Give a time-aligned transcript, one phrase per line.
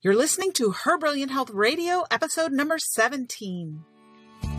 [0.00, 3.84] You're listening to Her Brilliant Health Radio, episode number 17.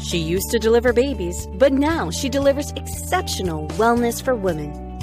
[0.02, 5.00] She used to deliver babies, but now she delivers exceptional wellness for women.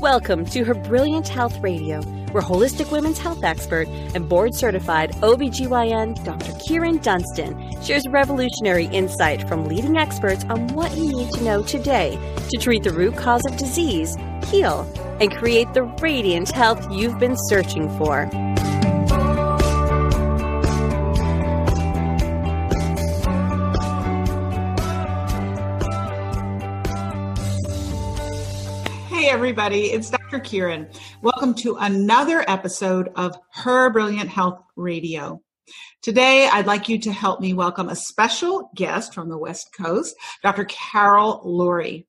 [0.00, 2.00] Welcome to Her Brilliant Health Radio,
[2.30, 6.52] where holistic women's health expert and board certified OBGYN Dr.
[6.60, 12.16] Kyrin Dunston shares revolutionary insight from leading experts on what you need to know today
[12.50, 14.88] to treat the root cause of disease, heal,
[15.20, 18.30] and create the radiant health you've been searching for.
[29.32, 30.40] Everybody, it's Dr.
[30.40, 30.94] Kyrin.
[31.22, 35.40] Welcome to another episode of Her Brilliant Health Radio.
[36.02, 40.14] Today, I'd like you to help me welcome a special guest from the West Coast,
[40.42, 40.66] Dr.
[40.66, 42.04] Carol Lourie.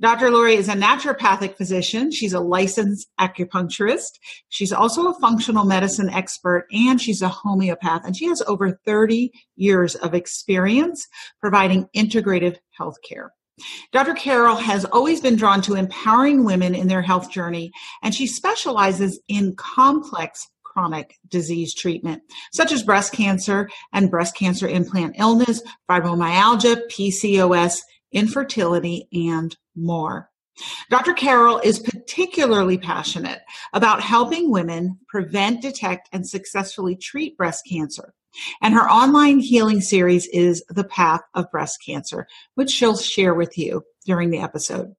[0.00, 0.30] Dr.
[0.30, 2.10] Lourie is a naturopathic physician.
[2.10, 4.18] She's a licensed acupuncturist.
[4.48, 8.06] She's also a functional medicine expert and she's a homeopath.
[8.06, 11.06] And she has over 30 years of experience
[11.38, 13.30] providing integrative health care.
[13.92, 14.14] Dr.
[14.14, 17.70] Carol has always been drawn to empowering women in their health journey,
[18.02, 24.66] and she specializes in complex chronic disease treatment, such as breast cancer and breast cancer
[24.66, 27.78] implant illness, fibromyalgia, PCOS,
[28.12, 30.30] infertility, and more.
[30.90, 31.14] Dr.
[31.14, 33.40] Carol is particularly passionate
[33.72, 38.14] about helping women prevent, detect, and successfully treat breast cancer.
[38.60, 43.58] And her online healing series is The Path of Breast Cancer, which she'll share with
[43.58, 44.94] you during the episode.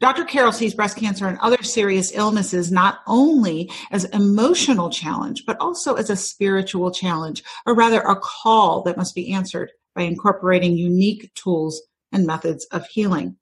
[0.00, 0.24] Dr.
[0.24, 5.94] Carol sees breast cancer and other serious illnesses not only as emotional challenge, but also
[5.94, 11.32] as a spiritual challenge, or rather a call that must be answered by incorporating unique
[11.34, 13.36] tools and methods of healing.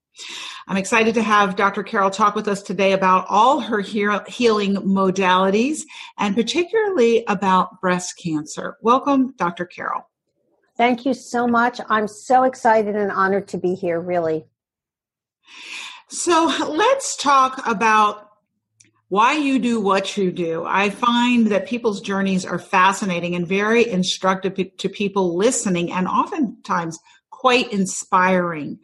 [0.67, 1.83] I'm excited to have Dr.
[1.83, 5.83] Carol talk with us today about all her healing modalities
[6.19, 8.77] and particularly about breast cancer.
[8.81, 9.67] Welcome, Dr.
[9.67, 10.09] Carol.
[10.77, 11.81] Thank you so much.
[11.89, 14.47] I'm so excited and honored to be here, really.
[16.09, 18.31] So let's talk about
[19.09, 20.65] why you do what you do.
[20.65, 26.99] I find that people's journeys are fascinating and very instructive to people listening, and oftentimes
[27.45, 28.79] quite inspiring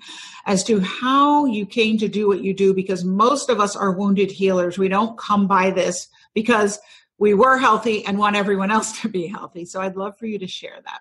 [0.45, 3.93] as to how you came to do what you do because most of us are
[3.93, 4.77] wounded healers.
[4.77, 6.79] We don't come by this because
[7.17, 9.65] we were healthy and want everyone else to be healthy.
[9.65, 11.01] So I'd love for you to share that.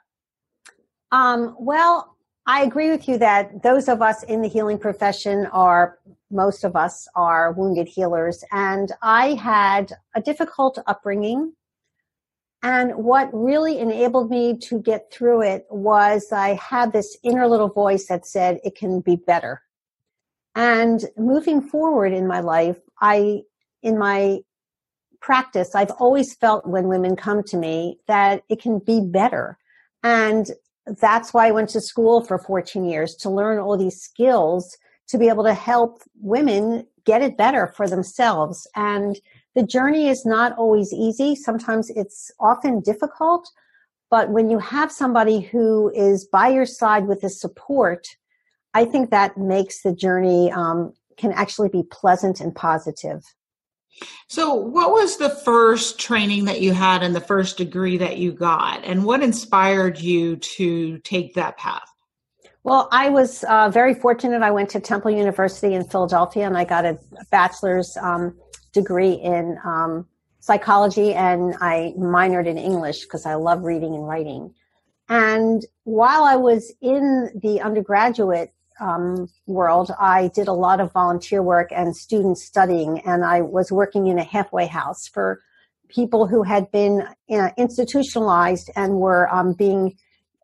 [1.12, 2.16] Um, well,
[2.48, 6.00] I agree with you that those of us in the healing profession are,
[6.32, 8.42] most of us are wounded healers.
[8.54, 11.52] And I had a difficult upbringing.
[12.62, 17.70] And what really enabled me to get through it was I had this inner little
[17.70, 19.62] voice that said it can be better.
[20.56, 23.44] And moving forward in my life, I,
[23.82, 24.40] in my
[25.22, 29.58] practice, I've always felt when women come to me that it can be better.
[30.04, 30.52] And
[31.00, 34.78] that's why I went to school for 14 years to learn all these skills
[35.08, 38.68] to be able to help women get it better for themselves.
[38.76, 39.20] And
[39.60, 41.36] the journey is not always easy.
[41.36, 43.52] Sometimes it's often difficult.
[44.10, 48.08] But when you have somebody who is by your side with the support,
[48.74, 53.22] I think that makes the journey um, can actually be pleasant and positive.
[54.30, 58.32] So, what was the first training that you had and the first degree that you
[58.32, 61.90] got, and what inspired you to take that path?
[62.64, 64.42] Well, I was uh, very fortunate.
[64.42, 66.98] I went to Temple University in Philadelphia and I got a
[67.32, 68.38] bachelor's um,
[68.72, 70.08] degree in um,
[70.40, 74.54] psychology and I minored in English because I love reading and writing.
[75.10, 81.42] And while I was in the undergraduate um, world, I did a lot of volunteer
[81.42, 85.42] work and student studying, and I was working in a halfway house for
[85.90, 89.98] people who had been uh, institutionalized and were um, being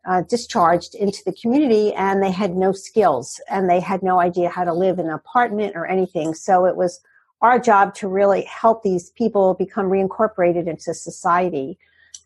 [0.05, 4.49] uh, discharged into the community and they had no skills and they had no idea
[4.49, 6.33] how to live in an apartment or anything.
[6.33, 6.99] So it was
[7.41, 11.77] our job to really help these people become reincorporated into society.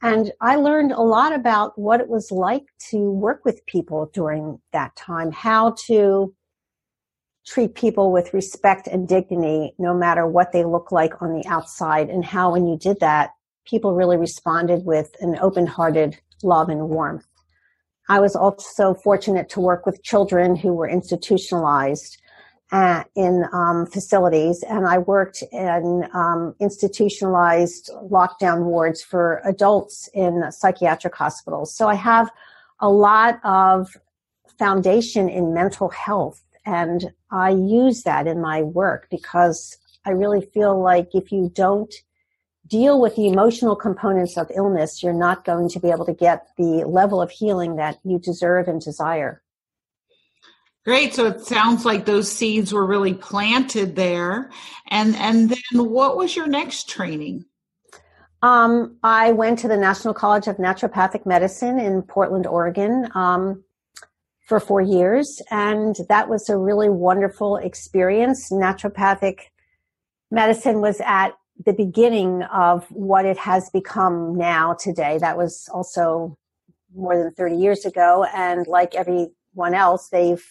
[0.02, 4.60] And I learned a lot about what it was like to work with people during
[4.72, 6.34] that time, how to
[7.46, 12.10] treat people with respect and dignity, no matter what they look like on the outside,
[12.10, 13.32] and how when you did that,
[13.66, 17.26] people really responded with an open hearted love and warmth.
[18.08, 22.18] I was also fortunate to work with children who were institutionalized
[22.72, 31.16] in um, facilities, and I worked in um, institutionalized lockdown wards for adults in psychiatric
[31.16, 31.76] hospitals.
[31.76, 32.30] So I have
[32.80, 33.98] a lot of
[34.58, 40.80] foundation in mental health, and I use that in my work because I really feel
[40.80, 41.94] like if you don't
[42.68, 46.48] deal with the emotional components of illness, you're not going to be able to get
[46.58, 49.42] the level of healing that you deserve and desire.
[50.86, 51.14] Great.
[51.14, 54.50] So it sounds like those seeds were really planted there.
[54.88, 57.46] And and then what was your next training?
[58.42, 63.64] Um, I went to the National College of Naturopathic Medicine in Portland, Oregon, um,
[64.46, 68.50] for four years, and that was a really wonderful experience.
[68.50, 69.40] Naturopathic
[70.32, 71.32] medicine was at
[71.66, 75.18] the beginning of what it has become now today.
[75.18, 76.38] That was also
[76.96, 80.44] more than 30 years ago, and like everyone else, they've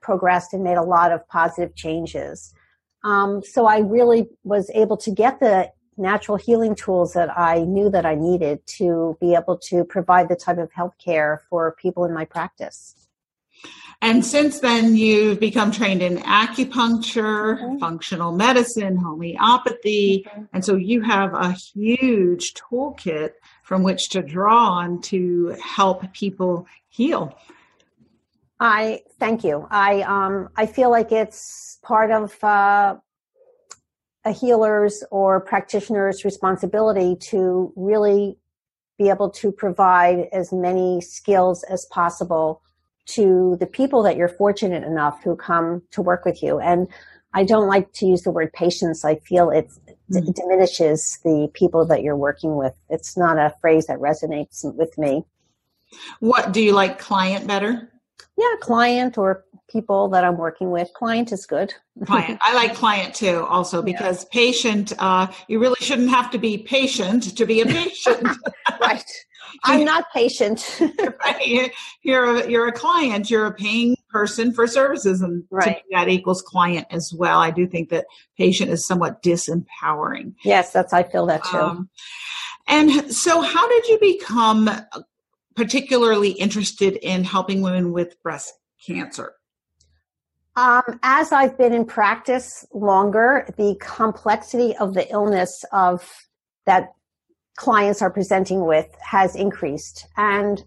[0.00, 2.54] progressed and made a lot of positive changes.
[3.04, 7.90] Um, so I really was able to get the natural healing tools that I knew
[7.90, 12.04] that I needed to be able to provide the type of health care for people
[12.04, 12.94] in my practice.
[14.02, 17.78] And since then, you've become trained in acupuncture, mm-hmm.
[17.78, 20.24] functional medicine, homeopathy.
[20.26, 20.44] Mm-hmm.
[20.54, 23.32] And so you have a huge toolkit
[23.62, 27.38] from which to draw on to help people heal.
[28.60, 29.66] I thank you.
[29.70, 32.96] I um, I feel like it's part of uh,
[34.24, 38.36] a healer's or practitioner's responsibility to really
[38.98, 42.60] be able to provide as many skills as possible
[43.06, 46.60] to the people that you're fortunate enough who come to work with you.
[46.60, 46.86] And
[47.32, 49.04] I don't like to use the word patience.
[49.04, 49.70] I feel it
[50.12, 50.32] mm-hmm.
[50.32, 52.74] diminishes the people that you're working with.
[52.90, 55.24] It's not a phrase that resonates with me.
[56.20, 57.89] What do you like client better?
[58.36, 60.92] Yeah, client or people that I'm working with.
[60.94, 61.72] Client is good.
[62.04, 62.38] client.
[62.42, 64.28] I like client too, also because yeah.
[64.32, 68.26] patient, uh, you really shouldn't have to be patient to be a patient.
[68.80, 69.04] right.
[69.64, 70.80] I'm not patient.
[71.24, 71.72] right.
[72.02, 73.30] You're a, you're a client.
[73.30, 75.82] You're a paying person for services, and right.
[75.90, 77.40] that equals client as well.
[77.40, 78.06] I do think that
[78.38, 80.34] patient is somewhat disempowering.
[80.44, 81.58] Yes, that's I feel that too.
[81.58, 81.90] Um,
[82.68, 84.70] and so, how did you become
[85.60, 88.54] particularly interested in helping women with breast
[88.86, 89.34] cancer?
[90.56, 96.10] Um, as I've been in practice longer, the complexity of the illness of
[96.64, 96.94] that
[97.58, 100.64] clients are presenting with has increased, and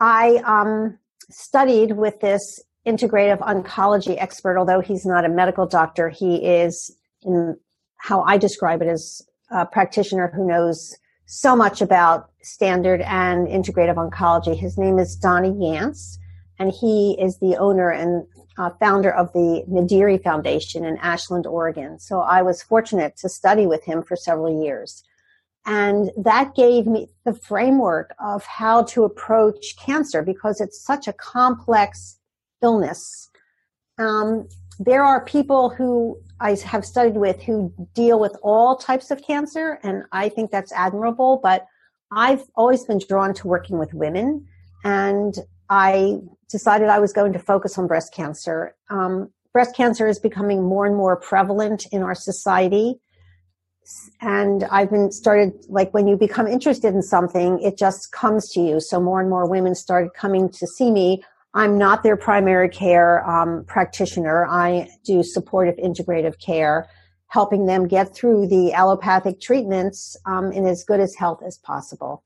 [0.00, 0.98] I um,
[1.30, 4.58] studied with this integrative oncology expert.
[4.58, 6.92] Although he's not a medical doctor, he is,
[7.22, 7.56] in
[7.98, 9.22] how I describe it, as
[9.52, 10.96] a practitioner who knows
[11.28, 14.56] so much about standard and integrative oncology.
[14.56, 16.16] His name is Donnie Yance,
[16.58, 18.26] and he is the owner and
[18.56, 21.98] uh, founder of the Mederi Foundation in Ashland, Oregon.
[22.00, 25.04] So I was fortunate to study with him for several years.
[25.66, 31.12] And that gave me the framework of how to approach cancer because it's such a
[31.12, 32.18] complex
[32.62, 33.28] illness.
[33.98, 34.48] Um,
[34.78, 39.78] there are people who I have studied with who deal with all types of cancer,
[39.82, 41.40] and I think that's admirable.
[41.42, 41.66] But
[42.12, 44.46] I've always been drawn to working with women,
[44.84, 45.36] and
[45.68, 46.18] I
[46.50, 48.74] decided I was going to focus on breast cancer.
[48.90, 53.00] Um, breast cancer is becoming more and more prevalent in our society.
[54.20, 58.60] And I've been started, like when you become interested in something, it just comes to
[58.60, 58.80] you.
[58.80, 61.22] So more and more women started coming to see me
[61.54, 64.46] I'm not their primary care um, practitioner.
[64.46, 66.88] I do supportive integrative care,
[67.28, 72.22] helping them get through the allopathic treatments um, in as good as health as possible.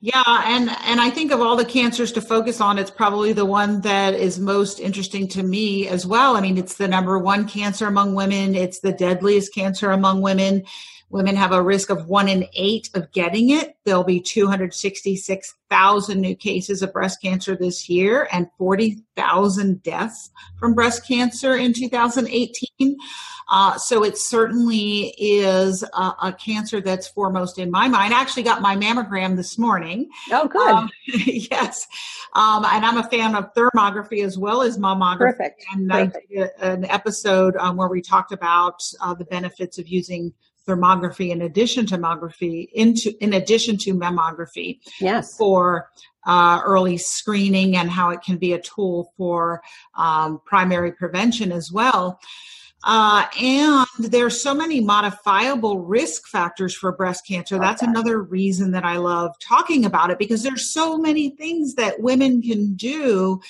[0.00, 3.46] Yeah, and and I think of all the cancers to focus on, it's probably the
[3.46, 6.36] one that is most interesting to me as well.
[6.36, 8.54] I mean, it's the number one cancer among women.
[8.54, 10.64] It's the deadliest cancer among women.
[11.10, 13.76] Women have a risk of one in eight of getting it.
[13.84, 21.06] There'll be 266,000 new cases of breast cancer this year and 40,000 deaths from breast
[21.06, 22.96] cancer in 2018.
[23.48, 28.12] Uh, so it certainly is a, a, cancer that's foremost in my mind.
[28.12, 30.10] I actually got my mammogram this morning.
[30.32, 30.68] Oh, good.
[30.68, 31.86] Um, yes.
[32.32, 35.18] Um, and I'm a fan of thermography as well as mammography.
[35.18, 35.64] Perfect.
[35.72, 36.16] And Perfect.
[36.16, 40.34] I did an episode um, where we talked about uh, the benefits of using
[40.66, 45.36] thermography in addition to mammography into in addition to mammography yes.
[45.36, 45.90] for
[46.26, 49.62] uh, early screening and how it can be a tool for
[49.94, 52.18] um, primary prevention as well.
[52.84, 57.58] Uh, and there's so many modifiable risk factors for breast cancer.
[57.58, 62.00] That's another reason that I love talking about it because there's so many things that
[62.00, 63.40] women can do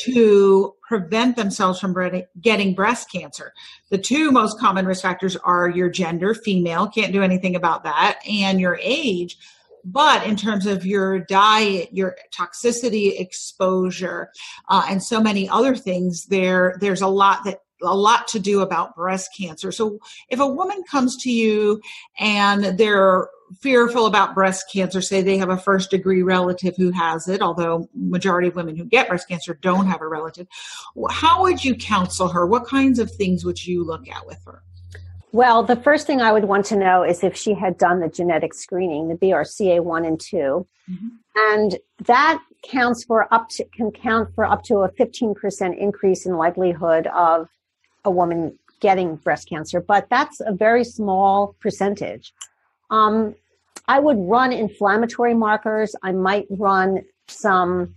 [0.00, 1.94] to prevent themselves from
[2.40, 3.52] getting breast cancer.
[3.90, 8.20] The two most common risk factors are your gender, female, can't do anything about that,
[8.28, 9.36] and your age.
[9.84, 14.30] But in terms of your diet, your toxicity exposure,
[14.68, 18.60] uh, and so many other things, there there's a lot that a lot to do
[18.60, 19.70] about breast cancer.
[19.70, 19.98] So
[20.28, 21.80] if a woman comes to you
[22.18, 23.28] and they're
[23.60, 27.88] fearful about breast cancer, say they have a first degree relative who has it, although
[27.94, 30.46] majority of women who get breast cancer don't have a relative,
[31.10, 32.46] how would you counsel her?
[32.46, 34.62] What kinds of things would you look at with her?
[35.32, 38.08] Well, the first thing I would want to know is if she had done the
[38.08, 40.66] genetic screening, the BRCA1 and 2.
[40.90, 41.08] Mm-hmm.
[41.36, 46.36] And that counts for up to can count for up to a 15% increase in
[46.36, 47.48] likelihood of
[48.04, 52.32] a woman getting breast cancer, but that's a very small percentage.
[52.90, 53.34] Um,
[53.88, 55.94] I would run inflammatory markers.
[56.02, 57.94] I might run some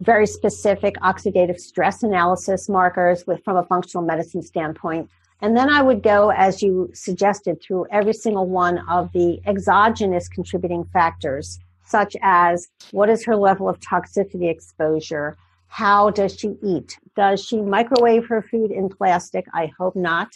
[0.00, 5.10] very specific oxidative stress analysis markers with from a functional medicine standpoint.
[5.42, 10.28] And then I would go, as you suggested, through every single one of the exogenous
[10.28, 15.36] contributing factors, such as what is her level of toxicity exposure?
[15.68, 16.98] How does she eat?
[17.16, 19.46] Does she microwave her food in plastic?
[19.54, 20.28] I hope not.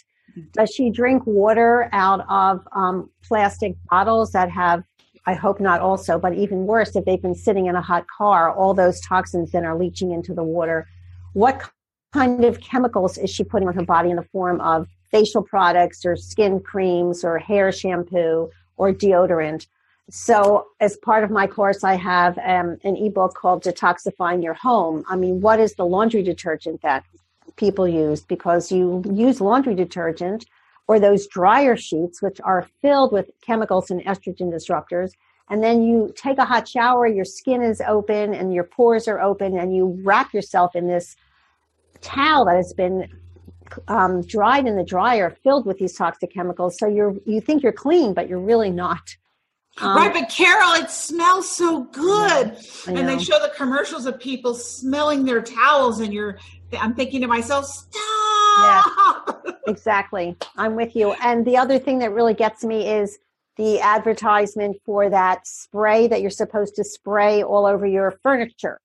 [0.53, 4.83] Does she drink water out of um, plastic bottles that have,
[5.25, 8.53] I hope not also, but even worse, if they've been sitting in a hot car,
[8.53, 10.87] all those toxins then are leaching into the water.
[11.33, 11.69] What
[12.13, 16.05] kind of chemicals is she putting on her body in the form of facial products
[16.05, 19.67] or skin creams or hair shampoo or deodorant?
[20.11, 25.03] So, as part of my course, I have um, an ebook called Detoxifying Your Home.
[25.09, 27.03] I mean, what is the laundry detergent that
[27.57, 30.45] people use because you use laundry detergent
[30.87, 35.11] or those dryer sheets, which are filled with chemicals and estrogen disruptors.
[35.49, 39.19] And then you take a hot shower, your skin is open and your pores are
[39.19, 41.15] open, and you wrap yourself in this
[42.01, 43.07] towel that has been
[43.87, 46.77] um, dried in the dryer, filled with these toxic chemicals.
[46.77, 49.15] So you're you think you're clean, but you're really not.
[49.81, 52.57] Um, right, but Carol, it smells so good.
[52.87, 56.39] And they show the commercials of people smelling their towels, and you're,
[56.77, 57.93] I'm thinking to myself, stop.
[59.45, 60.35] Yeah, exactly.
[60.57, 61.13] I'm with you.
[61.13, 63.19] And the other thing that really gets me is
[63.57, 68.79] the advertisement for that spray that you're supposed to spray all over your furniture.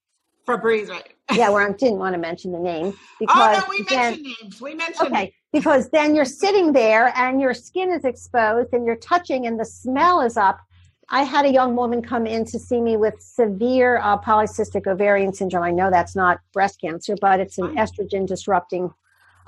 [0.47, 1.09] Febreze, right?
[1.35, 4.37] yeah, where I didn't want to mention the name because oh no, we then, mentioned
[4.42, 4.61] names.
[4.61, 8.97] We mentioned okay because then you're sitting there and your skin is exposed and you're
[8.97, 10.61] touching and the smell is up
[11.12, 15.33] I had a young woman come in to see me with severe uh, polycystic ovarian
[15.33, 15.64] syndrome.
[15.64, 18.95] I know that's not breast cancer, but it's an estrogen disrupting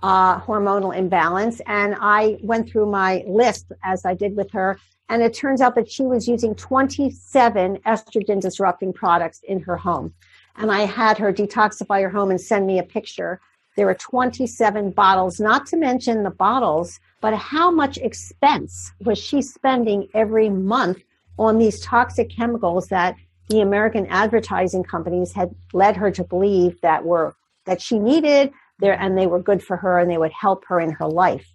[0.03, 1.61] uh, hormonal imbalance.
[1.67, 4.77] And I went through my list as I did with her.
[5.09, 10.13] And it turns out that she was using 27 estrogen disrupting products in her home.
[10.57, 13.41] And I had her detoxify her home and send me a picture.
[13.77, 19.43] There were 27 bottles, not to mention the bottles, but how much expense was she
[19.43, 20.99] spending every month
[21.39, 23.17] on these toxic chemicals that
[23.49, 27.35] the American advertising companies had led her to believe that were
[27.65, 30.81] that she needed there and they were good for her and they would help her
[30.81, 31.47] in her life.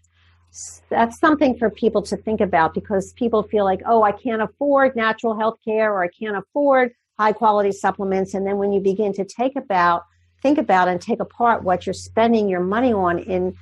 [0.90, 4.96] That's something for people to think about because people feel like, oh, I can't afford
[4.96, 8.34] natural health care or I can't afford high quality supplements.
[8.34, 10.04] And then when you begin to take about,
[10.42, 13.56] think about and take apart what you're spending your money on in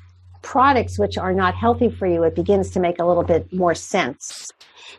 [0.45, 3.75] products which are not healthy for you, it begins to make a little bit more
[3.75, 4.51] sense.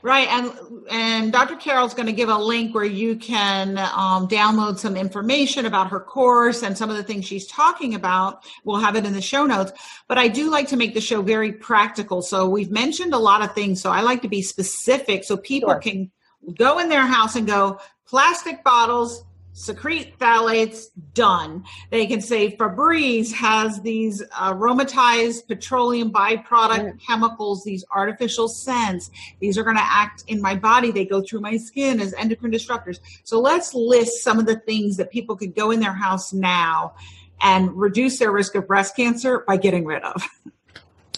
[0.02, 0.52] Right, and
[0.90, 1.56] and Dr.
[1.56, 6.00] Carol's going to give a link where you can um, download some information about her
[6.00, 8.44] course and some of the things she's talking about.
[8.64, 9.72] We'll have it in the show notes.
[10.08, 12.20] But I do like to make the show very practical.
[12.20, 13.80] So we've mentioned a lot of things.
[13.80, 15.80] So I like to be specific so people sure.
[15.80, 16.10] can
[16.58, 19.24] go in their house and go plastic bottles,
[19.56, 21.64] secrete phthalates, done.
[21.90, 29.10] They can say Febreze has these aromatized petroleum byproduct chemicals, these artificial scents.
[29.40, 30.90] These are going to act in my body.
[30.90, 33.00] They go through my skin as endocrine disruptors.
[33.24, 36.94] So let's list some of the things that people could go in their house now
[37.40, 40.22] and reduce their risk of breast cancer by getting rid of.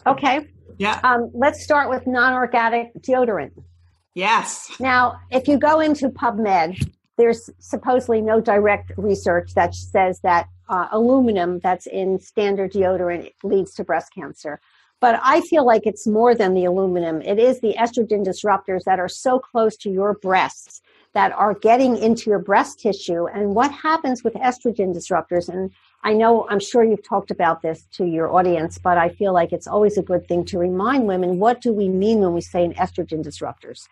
[0.06, 0.46] Okay.
[0.78, 1.00] Yeah.
[1.02, 3.50] Um, let's start with non organic deodorant.
[4.14, 4.70] Yes.
[4.78, 6.88] Now, if you go into PubMed,
[7.18, 13.74] there's supposedly no direct research that says that uh, aluminum that's in standard deodorant leads
[13.74, 14.60] to breast cancer.
[15.00, 17.20] But I feel like it's more than the aluminum.
[17.22, 20.80] It is the estrogen disruptors that are so close to your breasts
[21.14, 23.26] that are getting into your breast tissue.
[23.26, 25.48] And what happens with estrogen disruptors?
[25.48, 25.70] And
[26.04, 29.52] I know, I'm sure you've talked about this to your audience, but I feel like
[29.52, 32.64] it's always a good thing to remind women what do we mean when we say
[32.64, 33.86] an estrogen disruptors?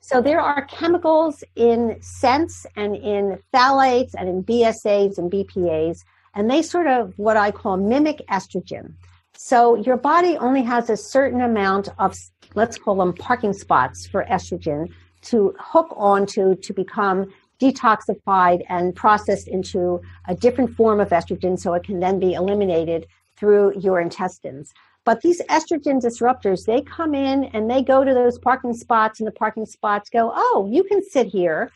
[0.00, 6.50] So there are chemicals in scents and in phthalates and in BSAs and BPAs, and
[6.50, 8.94] they sort of what I call mimic estrogen.
[9.36, 12.16] So your body only has a certain amount of,
[12.54, 14.88] let's call them parking spots for estrogen
[15.22, 21.74] to hook onto to become detoxified and processed into a different form of estrogen so
[21.74, 24.72] it can then be eliminated through your intestines.
[25.08, 29.26] But these estrogen disruptors, they come in and they go to those parking spots, and
[29.26, 31.72] the parking spots go, oh, you can sit here.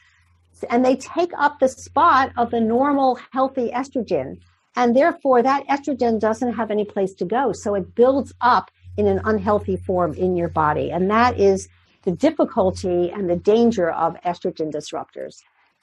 [0.69, 4.39] And they take up the spot of the normal, healthy estrogen.
[4.77, 7.55] And therefore, that estrogen doesn't have any place to go.
[7.55, 10.91] So it builds up in an unhealthy form in your body.
[10.91, 11.71] And that is
[12.03, 15.37] the difficulty and the danger of estrogen disruptors.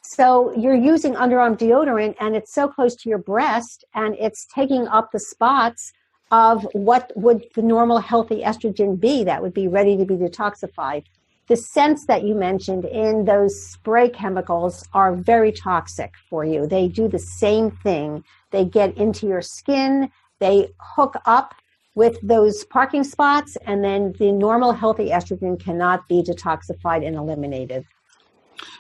[0.03, 4.88] So you're using underarm deodorant and it's so close to your breast and it's taking
[4.88, 5.94] up the spots
[6.32, 11.04] of what would the normal healthy estrogen be that would be ready to be detoxified.
[11.48, 16.68] The scents that you mentioned in those spray chemicals are very toxic for you.
[16.68, 18.24] They do the same thing.
[18.52, 21.56] They get into your skin, they hook up
[21.96, 27.86] with those parking spots, and then the normal healthy estrogen cannot be detoxified and eliminated.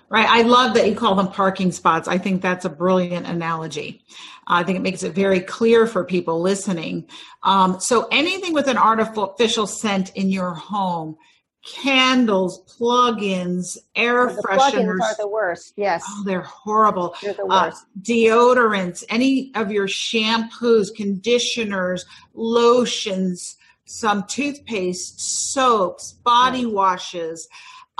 [0.09, 0.27] Right.
[0.27, 2.07] I love that you call them parking spots.
[2.07, 4.03] I think that's a brilliant analogy.
[4.47, 7.07] I think it makes it very clear for people listening.
[7.43, 11.17] Um, so anything with an artificial scent in your home,
[11.63, 15.73] candles, plug-ins, air the fresheners are the worst.
[15.75, 16.03] Yes.
[16.07, 17.15] Oh, they're horrible.
[17.21, 17.71] They're the Uh,
[18.01, 27.47] deodorants, any of your shampoos, conditioners, lotions, some toothpaste, soaps, body washes.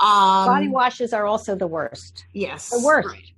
[0.00, 2.24] Um, Body washes are also the worst.
[2.32, 2.70] Yes.
[2.70, 3.08] The worst.
[3.08, 3.32] Right.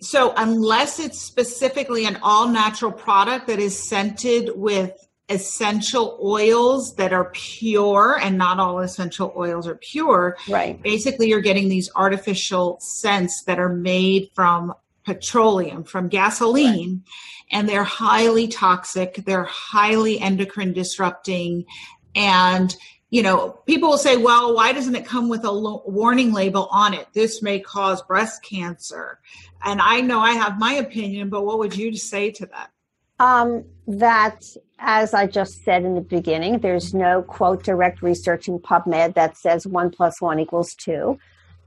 [0.00, 4.92] So unless it's specifically an all natural product that is scented with
[5.28, 10.80] essential oils that are pure and not all essential oils are pure, Right.
[10.82, 14.72] basically you're getting these artificial scents that are made from
[15.04, 17.02] petroleum, from gasoline,
[17.50, 21.64] and they're highly toxic, they're highly endocrine disrupting
[22.14, 22.76] and
[23.10, 26.68] you know, people will say, well, why doesn't it come with a lo- warning label
[26.70, 27.06] on it?
[27.14, 29.18] This may cause breast cancer.
[29.64, 32.70] And I know I have my opinion, but what would you say to that?
[33.18, 34.44] Um, that,
[34.78, 39.36] as I just said in the beginning, there's no quote direct research in PubMed that
[39.36, 41.18] says one plus one equals two.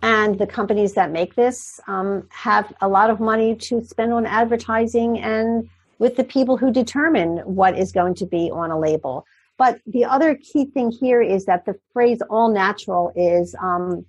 [0.04, 4.26] And the companies that make this um, have a lot of money to spend on
[4.26, 5.70] advertising and
[6.00, 9.26] with the people who determine what is going to be on a label.
[9.62, 14.04] But the other key thing here is that the phrase all natural is um,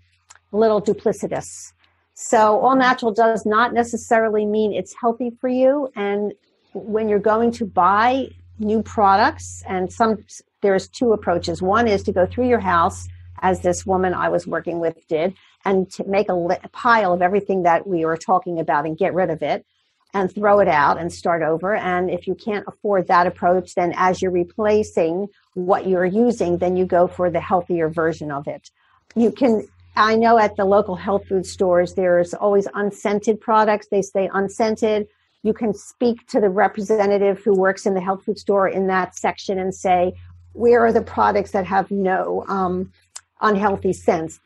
[0.50, 1.74] a little duplicitous.
[2.14, 5.90] So, all natural does not necessarily mean it's healthy for you.
[5.94, 6.32] And
[6.72, 8.28] when you're going to buy
[8.60, 10.24] new products, and some
[10.62, 11.60] there's two approaches.
[11.60, 13.06] One is to go through your house,
[13.42, 15.34] as this woman I was working with did,
[15.66, 18.96] and to make a, li- a pile of everything that we were talking about and
[18.96, 19.66] get rid of it
[20.14, 21.74] and throw it out and start over.
[21.74, 26.76] And if you can't afford that approach, then as you're replacing what you're using, then
[26.76, 28.70] you go for the healthier version of it.
[29.14, 33.88] You can, I know at the local health food stores, there's always unscented products.
[33.90, 35.08] They stay unscented.
[35.42, 39.16] You can speak to the representative who works in the health food store in that
[39.16, 40.12] section and say,
[40.52, 42.92] where are the products that have no um,
[43.40, 44.40] unhealthy scents?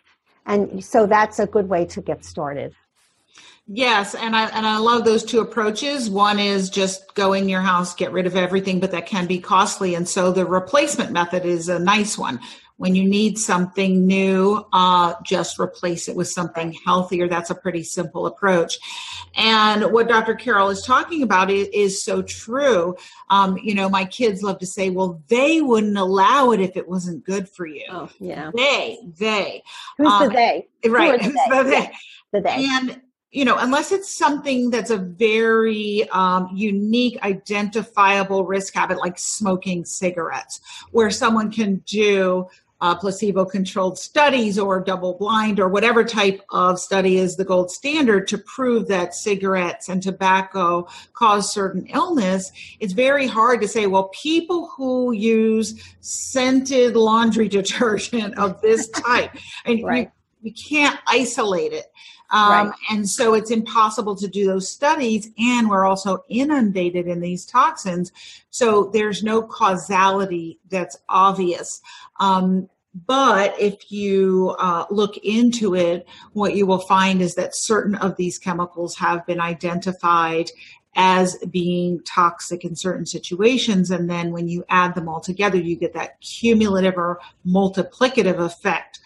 [0.46, 2.72] And so that's a good way to get started.
[3.68, 6.08] Yes, and I and I love those two approaches.
[6.08, 9.40] One is just go in your house, get rid of everything, but that can be
[9.40, 9.96] costly.
[9.96, 12.38] And so the replacement method is a nice one.
[12.78, 17.26] When you need something new, uh, just replace it with something healthier.
[17.26, 18.78] That's a pretty simple approach.
[19.34, 20.34] And what Dr.
[20.34, 22.94] Carol is talking about is, is so true.
[23.30, 26.86] Um, you know, my kids love to say, well, they wouldn't allow it if it
[26.86, 27.86] wasn't good for you.
[27.90, 28.50] Oh, yeah.
[28.54, 29.62] They, they.
[29.96, 30.68] Who's Um, the they?
[30.88, 31.20] Right.
[31.22, 31.92] Who the they-
[32.32, 32.66] the they.
[32.68, 33.00] and
[33.36, 39.84] you know unless it's something that's a very um, unique identifiable risk habit like smoking
[39.84, 42.46] cigarettes where someone can do
[42.80, 47.70] uh, placebo controlled studies or double blind or whatever type of study is the gold
[47.70, 53.86] standard to prove that cigarettes and tobacco cause certain illness it's very hard to say
[53.86, 60.10] well people who use scented laundry detergent of this type and Right.
[60.42, 61.86] you, you can't isolate it
[62.30, 62.72] um, Right.
[62.90, 65.28] And so it's impossible to do those studies.
[65.38, 68.12] And we're also inundated in these toxins.
[68.50, 71.80] So there's no causality that's obvious.
[72.18, 72.68] Um,
[73.06, 78.16] but if you uh, look into it, what you will find is that certain of
[78.16, 80.50] these chemicals have been identified
[80.96, 83.90] as being toxic in certain situations.
[83.90, 89.00] And then when you add them all together, you get that cumulative or multiplicative effect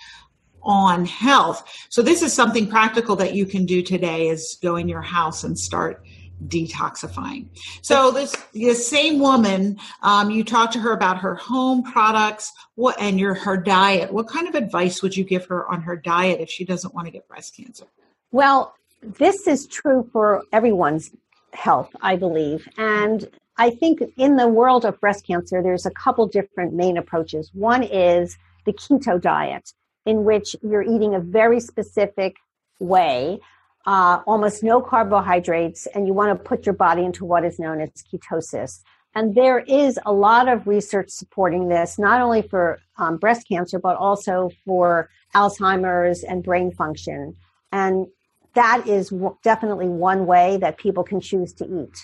[0.62, 1.66] on health.
[1.88, 5.44] So this is something practical that you can do today is go in your house
[5.44, 6.04] and start
[6.46, 7.46] detoxifying.
[7.82, 12.96] So this the same woman, um, you talked to her about her home products, what
[13.00, 14.12] and your her diet.
[14.12, 17.06] What kind of advice would you give her on her diet if she doesn't want
[17.06, 17.84] to get breast cancer?
[18.32, 21.10] Well, this is true for everyone's
[21.52, 22.68] health, I believe.
[22.76, 27.50] And I think in the world of breast cancer, there's a couple different main approaches.
[27.52, 29.72] One is the keto diet,
[30.10, 32.36] in which you're eating a very specific
[32.80, 33.40] way,
[33.86, 37.80] uh, almost no carbohydrates, and you want to put your body into what is known
[37.80, 38.80] as ketosis.
[39.14, 43.78] And there is a lot of research supporting this, not only for um, breast cancer,
[43.78, 47.34] but also for Alzheimer's and brain function.
[47.72, 48.06] And
[48.54, 51.96] that is w- definitely one way that people can choose to eat.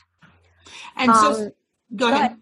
[0.97, 1.53] And so, um,
[1.95, 2.37] go ahead.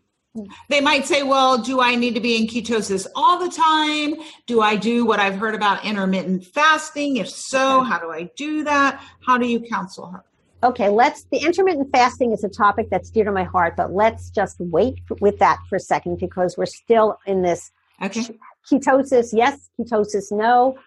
[0.69, 4.15] They might say, well, do I need to be in ketosis all the time?
[4.47, 7.19] Do I do what I've heard about intermittent fasting?
[7.19, 9.01] If so, how do I do that?
[9.25, 10.25] How do you counsel her?
[10.65, 11.25] Okay, let's.
[11.31, 14.99] The intermittent fasting is a topic that's dear to my heart, but let's just wait
[15.21, 17.71] with that for a second because we're still in this
[18.03, 18.27] okay.
[18.69, 19.29] ketosis.
[19.33, 20.33] Yes, ketosis.
[20.33, 20.79] No,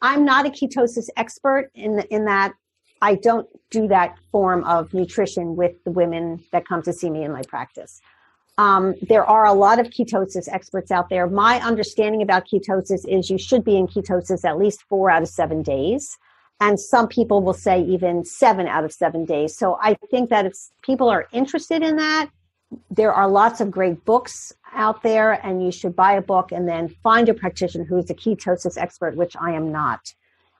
[0.00, 2.54] I'm not a ketosis expert in in that
[3.02, 7.24] I don't do that form of nutrition with the women that come to see me
[7.24, 8.00] in my practice.
[8.58, 11.26] Um, there are a lot of ketosis experts out there.
[11.26, 15.28] My understanding about ketosis is you should be in ketosis at least four out of
[15.28, 16.16] seven days.
[16.60, 19.56] And some people will say even seven out of seven days.
[19.56, 22.30] So I think that if people are interested in that,
[22.90, 26.68] there are lots of great books out there, and you should buy a book and
[26.68, 30.14] then find a practitioner who's a ketosis expert, which I am not.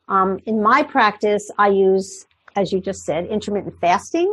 [0.08, 4.32] Um, in my practice, I use, as you just said, intermittent fasting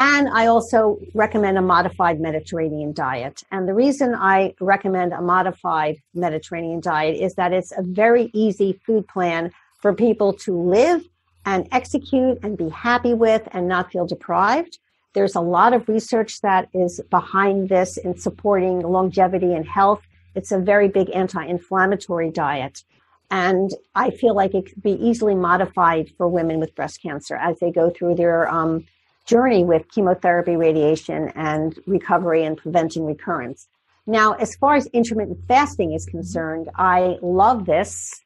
[0.00, 3.42] and I also recommend a modified Mediterranean diet.
[3.52, 8.80] And the reason I recommend a modified Mediterranean diet is that it's a very easy
[8.86, 11.06] food plan for people to live
[11.44, 14.78] and execute and be happy with and not feel deprived.
[15.12, 20.00] There's a lot of research that is behind this in supporting longevity and health.
[20.34, 22.84] It's a very big anti inflammatory diet.
[23.30, 27.58] And I feel like it could be easily modified for women with breast cancer as
[27.58, 28.86] they go through their um,
[29.26, 33.68] journey with chemotherapy, radiation, and recovery and preventing recurrence.
[34.06, 38.20] Now, as far as intermittent fasting is concerned, I love this.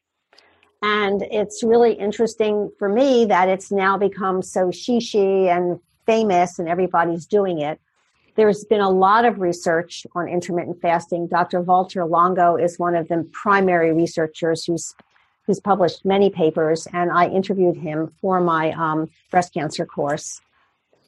[0.81, 6.69] And it's really interesting for me that it's now become so shishi and famous and
[6.69, 7.79] everybody's doing it.
[8.35, 11.27] There's been a lot of research on intermittent fasting.
[11.27, 11.61] Dr.
[11.61, 14.93] Walter Longo is one of the primary researchers who's
[15.45, 20.41] who's published many papers, and I interviewed him for my um, breast cancer course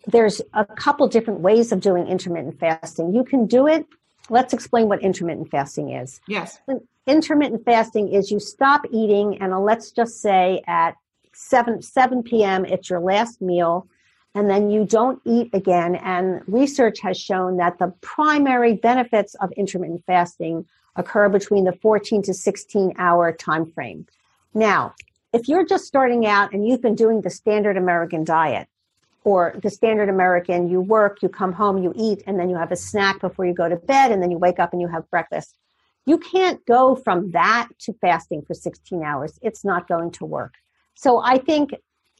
[0.08, 3.14] there's a couple different ways of doing intermittent fasting.
[3.14, 3.86] You can do it.
[4.30, 6.22] Let's explain what intermittent fasting is.
[6.28, 6.60] Yes.
[7.06, 10.96] Intermittent fasting is you stop eating, and uh, let's just say at
[11.34, 13.88] 7, 7 p.m., it's your last meal,
[14.34, 15.96] and then you don't eat again.
[15.96, 20.66] And research has shown that the primary benefits of intermittent fasting
[20.96, 24.08] occur between the 14 to 16 hour time frame.
[24.54, 24.96] Now,
[25.32, 28.68] if you're just starting out and you've been doing the standard American diet,
[29.28, 32.72] or the standard American, you work, you come home, you eat, and then you have
[32.72, 35.04] a snack before you go to bed, and then you wake up and you have
[35.10, 35.58] breakfast.
[36.06, 39.38] You can't go from that to fasting for 16 hours.
[39.42, 40.54] It's not going to work.
[40.96, 41.72] So I think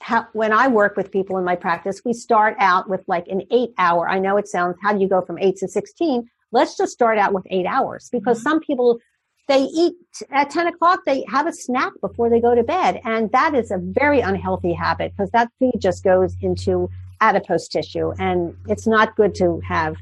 [0.02, 3.44] how, when I work with people in my practice, we start out with like an
[3.52, 4.10] eight hour.
[4.10, 6.30] I know it sounds, how do you go from eight to 16?
[6.52, 8.50] Let's just start out with eight hours because mm-hmm.
[8.50, 9.00] some people,
[9.48, 9.96] they eat
[10.32, 13.00] at 10 o'clock, they have a snack before they go to bed.
[13.04, 16.90] And that is a very unhealthy habit because that food just goes into
[17.22, 18.12] adipose tissue.
[18.20, 19.96] And it's not good to have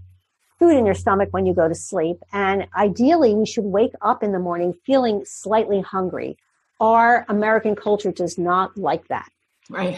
[0.59, 2.17] food in your stomach when you go to sleep.
[2.33, 6.37] And ideally, we should wake up in the morning feeling slightly hungry.
[6.79, 9.29] Our American culture does not like that.
[9.69, 9.97] Right.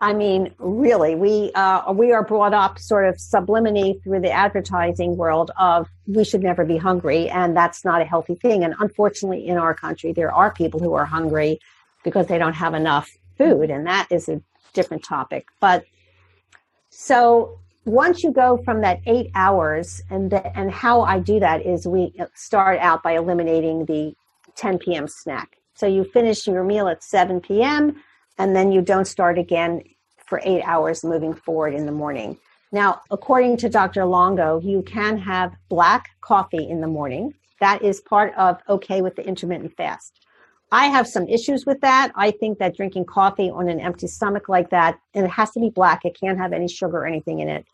[0.00, 5.16] I mean, really, we uh, we are brought up sort of subliminally through the advertising
[5.16, 8.62] world of we should never be hungry, and that's not a healthy thing.
[8.62, 11.58] And unfortunately, in our country, there are people who are hungry
[12.04, 14.40] because they don't have enough food, and that is a
[14.72, 15.48] different topic.
[15.58, 15.84] But
[16.90, 21.66] so once you go from that eight hours, and the, and how I do that
[21.66, 24.14] is we start out by eliminating the
[24.54, 25.08] 10 p.m.
[25.08, 25.56] snack.
[25.74, 28.00] So you finish your meal at 7 p.m
[28.38, 29.82] and then you don't start again
[30.26, 32.38] for eight hours moving forward in the morning.
[32.70, 34.04] Now, according to Dr.
[34.04, 37.34] Longo, you can have black coffee in the morning.
[37.60, 40.20] That is part of okay with the intermittent fast.
[40.70, 42.12] I have some issues with that.
[42.14, 45.60] I think that drinking coffee on an empty stomach like that, and it has to
[45.60, 47.64] be black, it can't have any sugar or anything in it,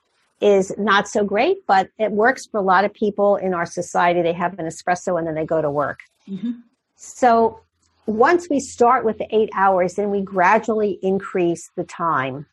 [0.41, 4.23] is not so great, but it works for a lot of people in our society.
[4.23, 6.01] They have an espresso and then they go to work.
[6.29, 6.53] Mm-hmm.
[6.95, 7.61] So
[8.07, 12.47] once we start with the eight hours, then we gradually increase the time.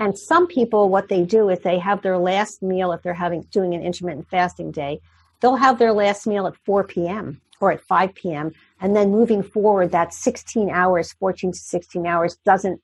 [0.00, 3.42] And some people, what they do is they have their last meal if they're having
[3.52, 5.00] doing an intermittent fasting day.
[5.40, 7.40] They'll have their last meal at 4 p.m.
[7.60, 8.52] or at 5 p.m.
[8.80, 12.80] And then moving forward, that 16 hours, 14 to 16 hours, doesn't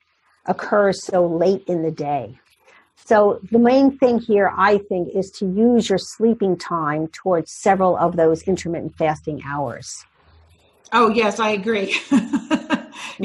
[0.47, 2.39] occur so late in the day.
[2.97, 7.97] So the main thing here, I think, is to use your sleeping time towards several
[7.97, 10.05] of those intermittent fasting hours.
[10.93, 11.95] Oh, yes, I agree.
[12.11, 12.19] you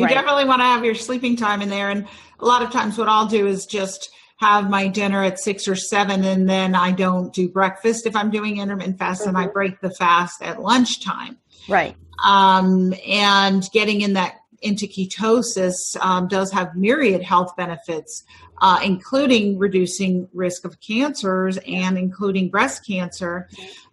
[0.04, 0.14] right.
[0.14, 1.90] definitely want to have your sleeping time in there.
[1.90, 2.08] And
[2.40, 5.76] a lot of times, what I'll do is just have my dinner at six or
[5.76, 9.30] seven, and then I don't do breakfast if I'm doing intermittent fast, mm-hmm.
[9.30, 9.54] and I mm-hmm.
[9.54, 11.38] break the fast at lunchtime.
[11.68, 11.96] Right.
[12.24, 18.24] Um, and getting in that into ketosis um, does have myriad health benefits,
[18.62, 23.48] uh, including reducing risk of cancers and including breast cancer.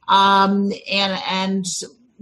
[0.08, 1.66] Um, and and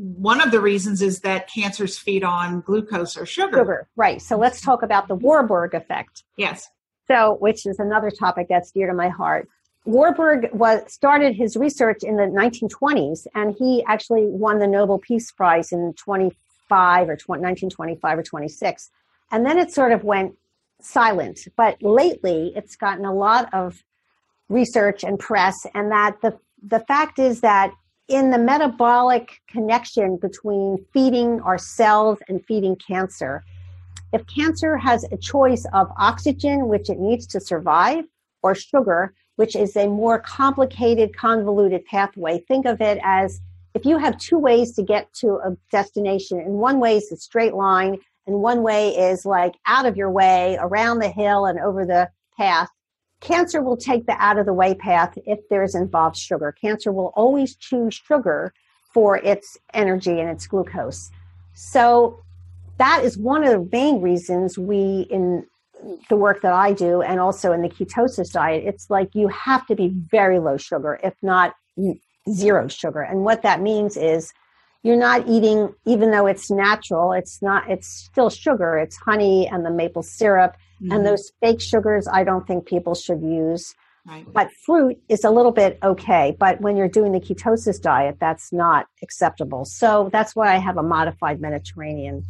[0.01, 3.59] one of the reasons is that cancers feed on glucose or sugar.
[3.59, 4.23] Sugar, right.
[4.23, 4.71] So let's mm-hmm.
[4.71, 6.25] talk about the Warburg effect.
[6.37, 6.69] Yes.
[7.07, 9.49] So, which is another topic that's dear to my heart.
[9.85, 15.33] Warburg was started his research in the 1920s, and he actually won the Nobel Peace
[15.33, 18.91] Prize in 25 or 20, 1925 or 26.
[19.33, 20.37] And then it sort of went
[20.81, 21.41] silent.
[21.57, 23.83] But lately, it's gotten a lot of
[24.49, 27.73] research and press, and that the the fact is that
[28.11, 33.43] in the metabolic connection between feeding our cells and feeding cancer,
[34.13, 38.05] if cancer has a choice of oxygen, which it needs to survive,
[38.43, 43.41] or sugar, which is a more complicated, convoluted pathway, think of it as
[43.75, 47.17] if you have two ways to get to a destination, and one way is a
[47.17, 51.61] straight line, and one way is like out of your way, around the hill, and
[51.61, 52.69] over the path.
[53.21, 56.53] Cancer will take the out of the way path if there's involved sugar.
[56.53, 58.53] Cancer will always choose sugar
[58.93, 61.11] for its energy and its glucose.
[61.55, 62.21] So
[62.79, 65.47] that is one of the main reasons we in
[66.09, 69.67] the work that I do and also in the ketosis diet, it's like you have
[69.67, 71.55] to be very low sugar, if not
[72.31, 73.01] zero sugar.
[73.01, 74.33] And what that means is
[74.83, 78.79] you're not eating, even though it's natural, it's not, it's still sugar.
[78.79, 80.57] It's honey and the maple syrup.
[80.83, 80.93] Mm-hmm.
[80.93, 83.75] And those fake sugars, I don't think people should use.
[84.07, 84.25] Right.
[84.33, 86.35] But fruit is a little bit okay.
[86.39, 89.67] But when you're doing the ketosis diet, that's not acceptable.
[89.67, 92.25] So that's why I have a modified Mediterranean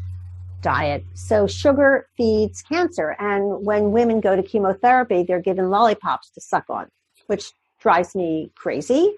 [0.63, 1.05] diet.
[1.15, 3.17] So sugar feeds cancer.
[3.19, 6.89] And when women go to chemotherapy, they're given lollipops to suck on,
[7.29, 9.15] which drives me crazy.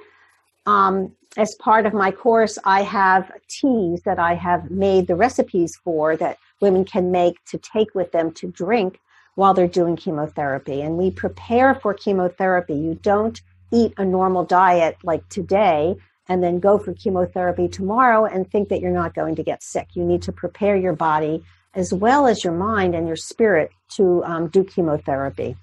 [0.66, 5.76] Um, as part of my course, I have teas that I have made the recipes
[5.82, 9.00] for that women can make to take with them to drink
[9.34, 10.82] while they're doing chemotherapy.
[10.82, 12.74] And we prepare for chemotherapy.
[12.74, 13.40] You don't
[13.72, 15.96] eat a normal diet like today
[16.28, 19.88] and then go for chemotherapy tomorrow and think that you're not going to get sick.
[19.94, 21.42] You need to prepare your body
[21.74, 25.56] as well as your mind and your spirit to um, do chemotherapy.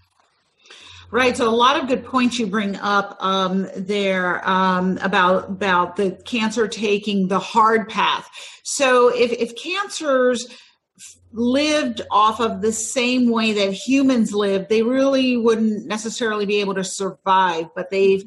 [1.12, 1.36] Right.
[1.36, 6.12] So a lot of good points you bring up um, there um, about about the
[6.12, 8.30] cancer taking the hard path.
[8.64, 10.48] So if if cancers
[11.32, 16.74] lived off of the same way that humans live, they really wouldn't necessarily be able
[16.74, 17.68] to survive.
[17.76, 18.26] But they've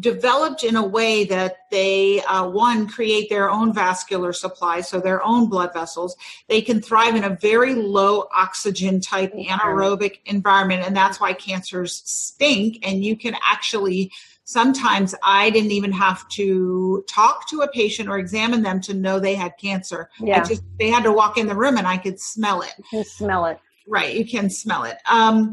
[0.00, 5.22] developed in a way that they, uh, one, create their own vascular supply, so their
[5.24, 6.16] own blood vessels.
[6.48, 12.02] They can thrive in a very low oxygen type anaerobic environment, and that's why cancers
[12.04, 12.78] stink.
[12.86, 14.10] And you can actually
[14.46, 19.18] sometimes I didn't even have to talk to a patient or examine them to know
[19.18, 20.08] they had cancer.
[20.20, 20.42] Yeah.
[20.44, 22.72] Just they had to walk in the room and I could smell it.
[22.78, 23.58] You can smell it.
[23.88, 24.96] Right, you can smell it.
[25.10, 25.52] Um,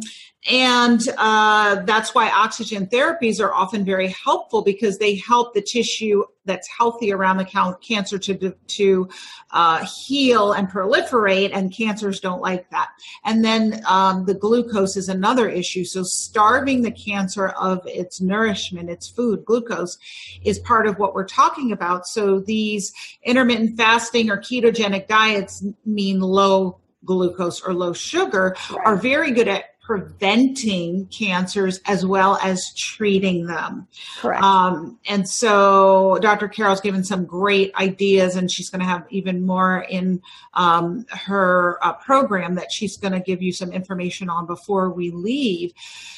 [0.50, 6.24] and uh, that's why oxygen therapies are often very helpful because they help the tissue
[6.46, 9.10] that's healthy around the cancer to to
[9.52, 12.90] uh, heal and proliferate, and cancers don't like that.
[13.24, 15.86] And then um, the glucose is another issue.
[15.86, 19.98] So starving the cancer of its nourishment, its food, glucose,
[20.44, 22.06] is part of what we're talking about.
[22.06, 28.80] So these intermittent fasting or ketogenic diets mean low glucose or low sugar right.
[28.86, 33.86] are very good at preventing cancers as well as treating them.
[34.18, 34.42] Correct.
[34.42, 36.48] Um, and so Dr.
[36.48, 40.22] Carol's given some great ideas, and she's going to have even more in
[40.54, 45.12] um, her uh, program that she's going to give you some information on before we
[45.12, 45.74] leave.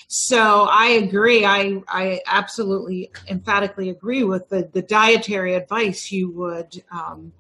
[0.08, 1.44] So I agree.
[1.44, 6.84] I, I absolutely emphatically agree with the, the dietary advice you would.
[6.92, 7.34] Um,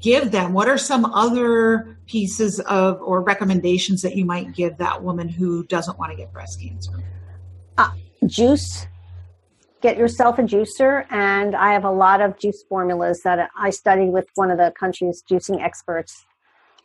[0.00, 0.52] give them?
[0.52, 5.64] What are some other pieces of or recommendations that you might give that woman who
[5.64, 6.92] doesn't want to get breast cancer?
[7.78, 7.90] Uh,
[8.26, 8.86] juice.
[9.80, 14.10] Get yourself a juicer, and I have a lot of juice formulas that I studied
[14.10, 16.24] with one of the country's juicing experts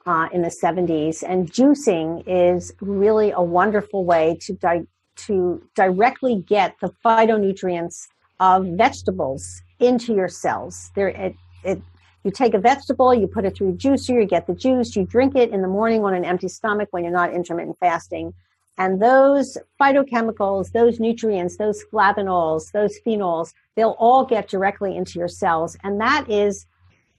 [0.08, 1.24] uh, in the 70s.
[1.28, 8.08] And juicing is really a wonderful way to di- to directly get the phytonutrients
[8.40, 10.92] of vegetables into your cells.
[10.96, 11.82] There, it, it
[12.28, 15.06] you take a vegetable, you put it through a juicer, you get the juice, you
[15.06, 18.34] drink it in the morning on an empty stomach when you're not intermittent fasting.
[18.78, 25.30] And those phytochemicals, those nutrients, those flavonols, those phenols, they'll all get directly into your
[25.30, 25.78] cells.
[25.86, 26.68] And that is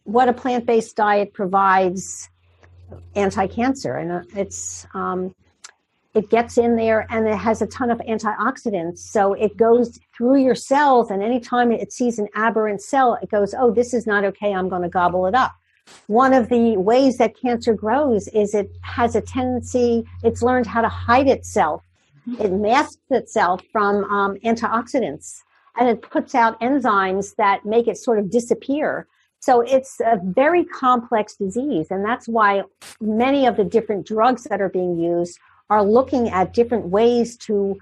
[0.05, 2.29] what a plant based diet provides
[3.17, 3.95] anti cancer.
[3.95, 5.35] And uh, it's, um,
[6.15, 8.99] it gets in there and it has a ton of antioxidants.
[8.99, 13.55] So it goes through your cells, and anytime it sees an aberrant cell, it goes,
[13.57, 14.53] Oh, this is not okay.
[14.53, 15.53] I'm going to gobble it up.
[16.07, 20.83] One of the ways that cancer grows is it has a tendency, it's learned how
[20.83, 21.83] to hide itself.
[22.39, 25.41] It masks itself from um, antioxidants
[25.79, 29.07] and it puts out enzymes that make it sort of disappear.
[29.41, 31.87] So it's a very complex disease.
[31.91, 32.63] And that's why
[33.01, 35.39] many of the different drugs that are being used
[35.71, 37.79] are looking at different ways to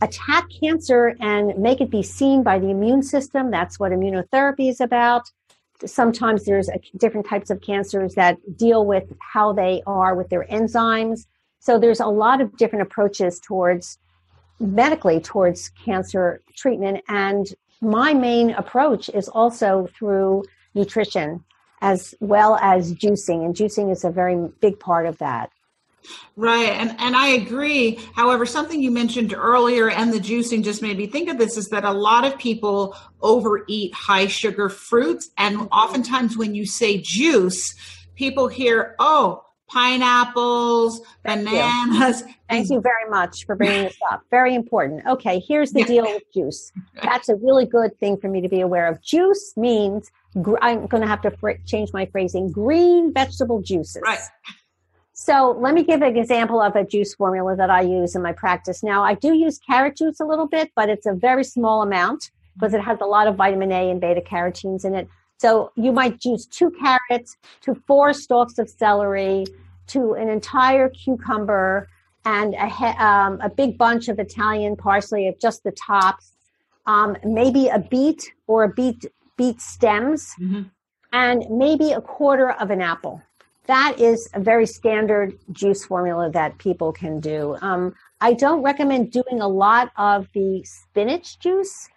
[0.00, 3.50] attack cancer and make it be seen by the immune system.
[3.50, 5.30] That's what immunotherapy is about.
[5.84, 10.44] Sometimes there's a, different types of cancers that deal with how they are with their
[10.44, 11.26] enzymes.
[11.60, 13.98] So there's a lot of different approaches towards
[14.60, 17.02] medically towards cancer treatment.
[17.08, 17.46] And
[17.80, 21.44] my main approach is also through nutrition
[21.80, 23.44] as well as juicing.
[23.44, 25.50] And juicing is a very big part of that.
[26.36, 26.70] Right.
[26.70, 27.98] And and I agree.
[28.14, 31.68] However, something you mentioned earlier and the juicing just made me think of this is
[31.68, 35.30] that a lot of people overeat high sugar fruits.
[35.36, 35.66] And mm-hmm.
[35.66, 37.74] oftentimes when you say juice,
[38.14, 42.22] people hear, oh, pineapples, Thank bananas.
[42.26, 42.34] You.
[42.48, 44.22] Thank you very much for bringing this up.
[44.30, 45.06] Very important.
[45.06, 46.72] Okay, here's the deal with juice.
[47.02, 49.02] That's a really good thing for me to be aware of.
[49.02, 50.10] Juice means
[50.62, 52.50] I'm going to have to change my phrasing.
[52.50, 54.02] Green vegetable juices.
[54.02, 54.20] Right.
[55.20, 58.32] So let me give an example of a juice formula that I use in my
[58.32, 58.84] practice.
[58.84, 62.30] Now, I do use carrot juice a little bit, but it's a very small amount
[62.54, 65.08] because it has a lot of vitamin A and beta carotenes in it.
[65.38, 69.46] So you might juice two carrots to four stalks of celery
[69.88, 71.88] to an entire cucumber
[72.24, 76.36] and a, um, a big bunch of Italian parsley of just the tops,
[76.86, 79.04] um, maybe a beet or a beet
[79.36, 80.62] beet stems, mm-hmm.
[81.12, 83.20] and maybe a quarter of an apple
[83.68, 87.56] that is a very standard juice formula that people can do.
[87.60, 91.88] Um, I don't recommend doing a lot of the spinach juice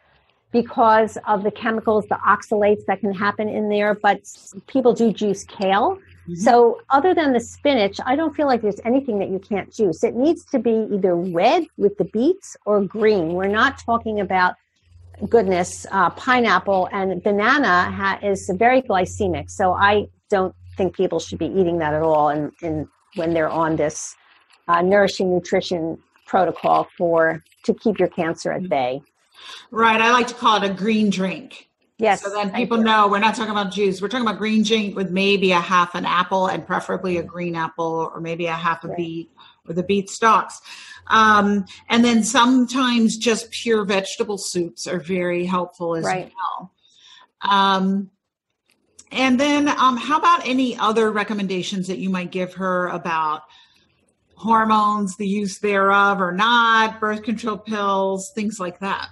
[0.51, 4.19] because of the chemicals, the oxalates that can happen in there, but
[4.67, 5.95] people do juice kale.
[5.95, 6.35] Mm-hmm.
[6.35, 10.03] So, other than the spinach, I don't feel like there's anything that you can't juice.
[10.03, 13.33] It needs to be either red with the beets or green.
[13.33, 14.55] We're not talking about
[15.29, 19.49] goodness, uh, pineapple and banana ha- is very glycemic.
[19.49, 23.49] So, I don't think people should be eating that at all and, and when they're
[23.49, 24.15] on this
[24.67, 29.01] uh, nourishing nutrition protocol for to keep your cancer at bay.
[29.69, 29.99] Right.
[29.99, 31.69] I like to call it a green drink.
[31.97, 32.23] Yes.
[32.23, 34.01] So then people know we're not talking about juice.
[34.01, 37.55] We're talking about green drink with maybe a half an apple and preferably a green
[37.55, 38.97] apple or maybe a half a right.
[38.97, 39.31] beet
[39.67, 40.61] or the beet stalks.
[41.07, 46.31] Um, and then sometimes just pure vegetable soups are very helpful as right.
[46.33, 46.71] well.
[47.41, 48.09] Um,
[49.11, 53.43] and then, um, how about any other recommendations that you might give her about
[54.35, 59.09] hormones, the use thereof or not, birth control pills, things like that?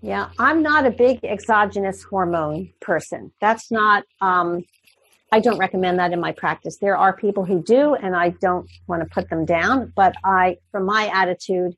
[0.00, 3.32] Yeah, I'm not a big exogenous hormone person.
[3.40, 4.64] That's not, um,
[5.30, 6.78] I don't recommend that in my practice.
[6.78, 9.92] There are people who do, and I don't want to put them down.
[9.94, 11.76] But I, from my attitude,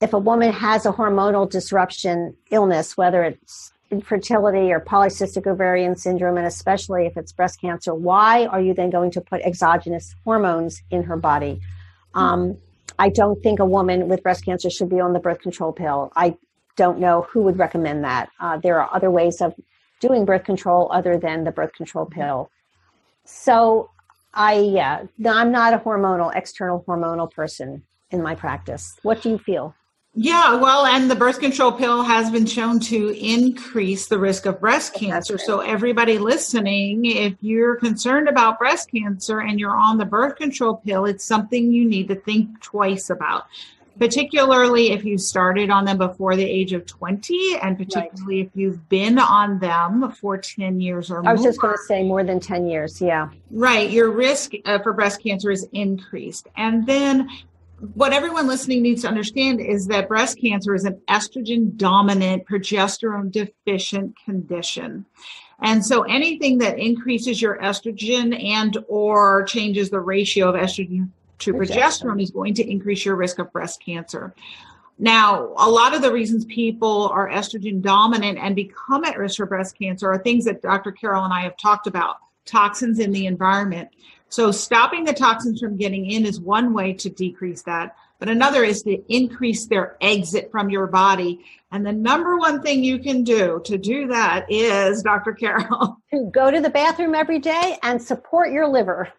[0.00, 6.36] if a woman has a hormonal disruption illness, whether it's infertility or polycystic ovarian syndrome,
[6.36, 10.82] and especially if it's breast cancer, why are you then going to put exogenous hormones
[10.90, 11.60] in her body?
[12.14, 12.58] Um,
[12.98, 16.12] I don't think a woman with breast cancer should be on the birth control pill.
[16.16, 16.36] I
[16.76, 18.30] don't know who would recommend that.
[18.40, 19.54] Uh, there are other ways of
[20.00, 22.50] doing birth control other than the birth control pill.
[23.24, 23.90] So,
[24.34, 28.98] I yeah, I'm not a hormonal external hormonal person in my practice.
[29.02, 29.74] What do you feel?
[30.18, 34.58] Yeah, well, and the birth control pill has been shown to increase the risk of
[34.58, 35.36] breast cancer.
[35.36, 40.76] So, everybody listening, if you're concerned about breast cancer and you're on the birth control
[40.76, 43.44] pill, it's something you need to think twice about,
[43.98, 48.46] particularly if you started on them before the age of 20, and particularly right.
[48.46, 51.28] if you've been on them for 10 years or more.
[51.28, 51.50] I was more.
[51.50, 53.28] just going to say more than 10 years, yeah.
[53.50, 56.48] Right, your risk uh, for breast cancer is increased.
[56.56, 57.28] And then
[57.94, 63.30] what everyone listening needs to understand is that breast cancer is an estrogen dominant, progesterone
[63.30, 65.04] deficient condition.
[65.60, 71.52] And so anything that increases your estrogen and or changes the ratio of estrogen to
[71.52, 74.34] progesterone is going to increase your risk of breast cancer.
[74.98, 79.46] Now, a lot of the reasons people are estrogen dominant and become at risk for
[79.46, 80.92] breast cancer are things that Dr.
[80.92, 82.16] Carol and I have talked about
[82.46, 83.90] toxins in the environment.
[84.28, 87.96] So stopping the toxins from getting in is one way to decrease that.
[88.18, 91.44] but another is to increase their exit from your body.
[91.70, 95.32] And the number one thing you can do to do that is, Dr.
[95.32, 99.10] Carol, to go to the bathroom every day and support your liver.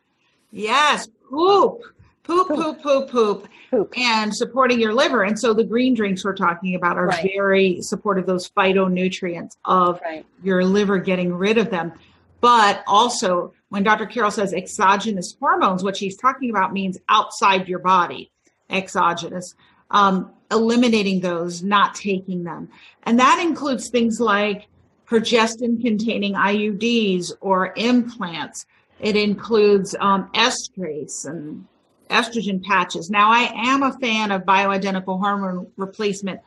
[0.52, 1.84] Yes, poop.
[2.24, 5.24] Poop, poop, poop, poop, poop, and supporting your liver.
[5.24, 7.30] And so the green drinks we're talking about are right.
[7.34, 10.26] very supportive, those phytonutrients of right.
[10.44, 11.94] your liver getting rid of them.
[12.40, 14.06] But also, when Dr.
[14.06, 18.32] Carol says exogenous hormones, what she's talking about means outside your body,
[18.70, 19.56] exogenous,
[19.92, 22.70] um, eliminating those, not taking them.
[23.04, 24.68] And that includes things like
[25.08, 28.66] progestin containing IUDs or implants.
[29.00, 31.66] It includes um, Estrace and
[32.10, 33.10] estrogen patches.
[33.10, 36.42] Now, I am a fan of bioidentical hormone replacement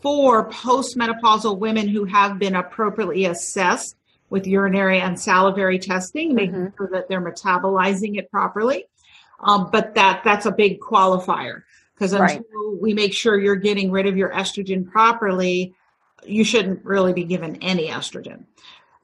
[0.00, 3.96] for postmenopausal women who have been appropriately assessed
[4.34, 6.36] with urinary and salivary testing, mm-hmm.
[6.36, 8.84] making sure that they're metabolizing it properly.
[9.38, 11.62] Um, but that that's a big qualifier
[11.94, 12.82] because until right.
[12.82, 15.72] we make sure you're getting rid of your estrogen properly,
[16.26, 18.46] you shouldn't really be given any estrogen.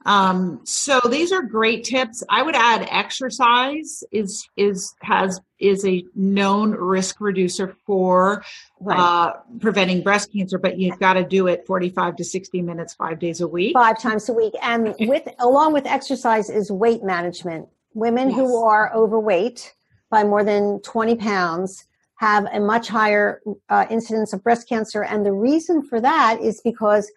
[0.05, 2.23] Um, so these are great tips.
[2.27, 8.43] I would add exercise is is has is a known risk reducer for
[8.79, 8.99] right.
[8.99, 13.19] uh, preventing breast cancer, but you've got to do it 45 to 60 minutes, five
[13.19, 14.53] days a week, five times a week.
[14.61, 17.67] And with along with exercise is weight management.
[17.93, 18.39] Women yes.
[18.39, 19.73] who are overweight
[20.09, 21.85] by more than 20 pounds
[22.15, 26.61] have a much higher uh, incidence of breast cancer, and the reason for that is
[26.61, 27.11] because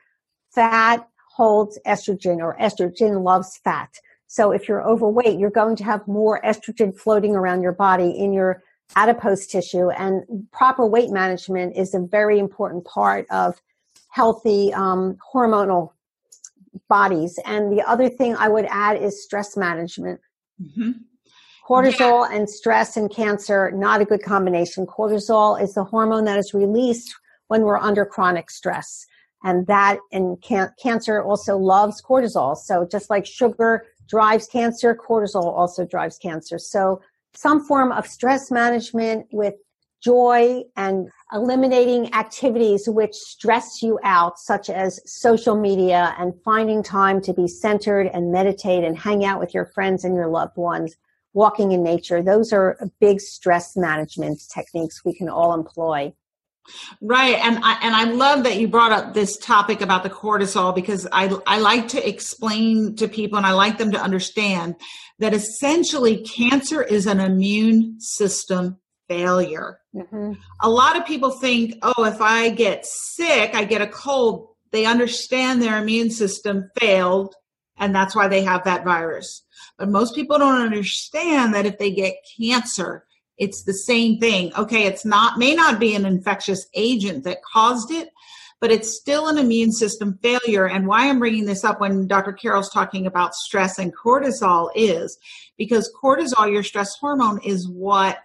[0.50, 3.98] fat holds estrogen or estrogen loves fat.
[4.26, 8.32] So if you're overweight, you're going to have more estrogen floating around your body in
[8.32, 8.62] your
[8.96, 13.60] adipose tissue and proper weight management is a very important part of
[14.10, 15.90] healthy um, hormonal
[16.88, 17.38] bodies.
[17.44, 20.20] And the other thing I would add is stress management.
[20.62, 20.92] Mm-hmm.
[21.68, 22.36] Cortisol yeah.
[22.36, 24.86] and stress and cancer, not a good combination.
[24.86, 27.14] Cortisol is the hormone that is released
[27.48, 29.06] when we're under chronic stress
[29.44, 34.94] and that and can- cancer also loves cortisol so just like sugar drives cancer.
[34.94, 36.58] Cortisol also drives cancer.
[36.58, 37.00] So
[37.34, 39.54] some form of stress management with
[40.02, 47.22] joy and eliminating activities which stress you out such as social media and finding time
[47.22, 50.94] to be centered and meditate and hang out with your friends and your loved ones
[51.32, 52.22] walking in nature.
[52.22, 56.12] Those are big stress management techniques we can all employ
[57.02, 60.74] Right, and I and I love that you brought up this topic about the cortisol
[60.74, 64.76] because I I like to explain to people and I like them to understand
[65.18, 69.78] that essentially cancer is an immune system failure.
[69.94, 70.32] Mm-hmm.
[70.62, 74.48] A lot of people think, oh, if I get sick, I get a cold.
[74.72, 77.34] They understand their immune system failed,
[77.78, 79.44] and that's why they have that virus.
[79.78, 83.04] But most people don't understand that if they get cancer,
[83.38, 84.52] it's the same thing.
[84.56, 88.10] Okay, it's not may not be an infectious agent that caused it,
[88.60, 90.66] but it's still an immune system failure.
[90.66, 92.32] And why I'm bringing this up when Dr.
[92.32, 95.18] Carol's talking about stress and cortisol is
[95.58, 98.18] because cortisol, your stress hormone, is what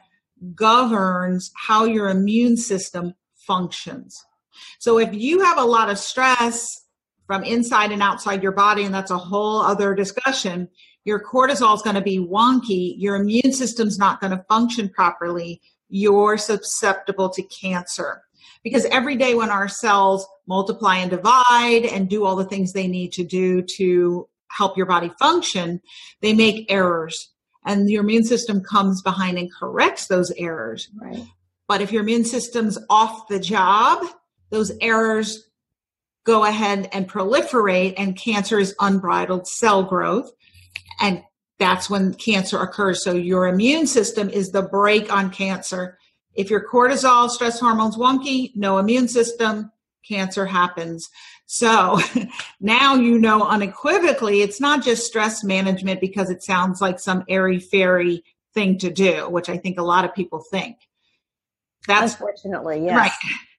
[0.56, 4.24] governs how your immune system functions.
[4.80, 6.86] So if you have a lot of stress
[7.28, 10.70] from inside and outside your body, and that's a whole other discussion,
[11.06, 15.62] your cortisol is going to be wonky, your immune system's not going to function properly,
[15.90, 18.24] you're susceptible to cancer.
[18.64, 22.88] Because every day when our cells multiply and divide and do all the things they
[22.88, 25.82] need to do to help your body function,
[26.22, 27.32] they make errors.
[27.66, 30.90] And your immune system comes behind and corrects those errors.
[31.00, 31.24] Right.
[31.68, 34.04] But if your immune system's off the job,
[34.50, 35.50] those errors
[36.26, 40.32] go ahead and proliferate, and cancer is unbridled cell growth
[41.00, 41.24] and
[41.60, 43.04] that's when cancer occurs.
[43.04, 45.98] So your immune system is the brake on cancer.
[46.34, 49.72] If your cortisol, stress hormones wonky, no immune system,
[50.08, 51.10] cancer happens.
[51.46, 52.00] So
[52.62, 57.60] now you know unequivocally it's not just stress management because it sounds like some airy
[57.60, 58.24] fairy
[58.54, 60.78] thing to do, which I think a lot of people think.
[61.88, 62.96] That's unfortunately, yes.
[62.96, 63.12] Right.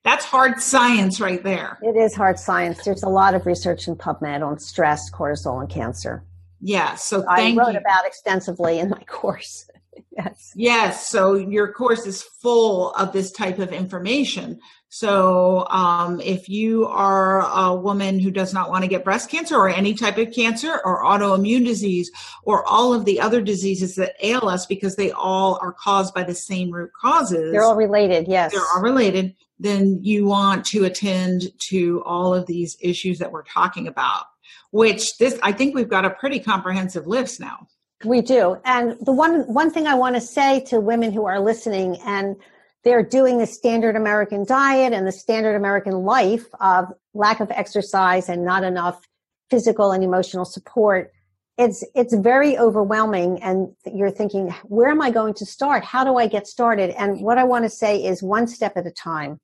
[0.02, 1.78] That's hard science right there.
[1.82, 2.82] It is hard science.
[2.84, 6.24] There's a lot of research in PubMed on stress, cortisol, and cancer.
[6.60, 6.94] Yeah.
[6.94, 7.78] So I wrote you.
[7.78, 9.68] about extensively in my course.
[10.16, 10.52] yes.
[10.54, 11.08] Yes.
[11.08, 14.60] So your course is full of this type of information.
[14.92, 19.54] So um, if you are a woman who does not want to get breast cancer
[19.54, 22.10] or any type of cancer or autoimmune disease
[22.42, 26.24] or all of the other diseases that ail us because they all are caused by
[26.24, 27.52] the same root causes.
[27.52, 28.26] They're all related.
[28.26, 28.50] Yes.
[28.52, 29.36] They're all related.
[29.60, 34.24] Then you want to attend to all of these issues that we're talking about
[34.70, 37.66] which this I think we've got a pretty comprehensive list now.
[38.04, 38.56] We do.
[38.64, 42.36] And the one one thing I want to say to women who are listening and
[42.82, 48.28] they're doing the standard American diet and the standard American life of lack of exercise
[48.28, 49.06] and not enough
[49.50, 51.12] physical and emotional support.
[51.58, 55.84] It's, it's very overwhelming and you're thinking, where am I going to start?
[55.84, 56.90] How do I get started?
[56.98, 59.40] And what I want to say is one step at a time.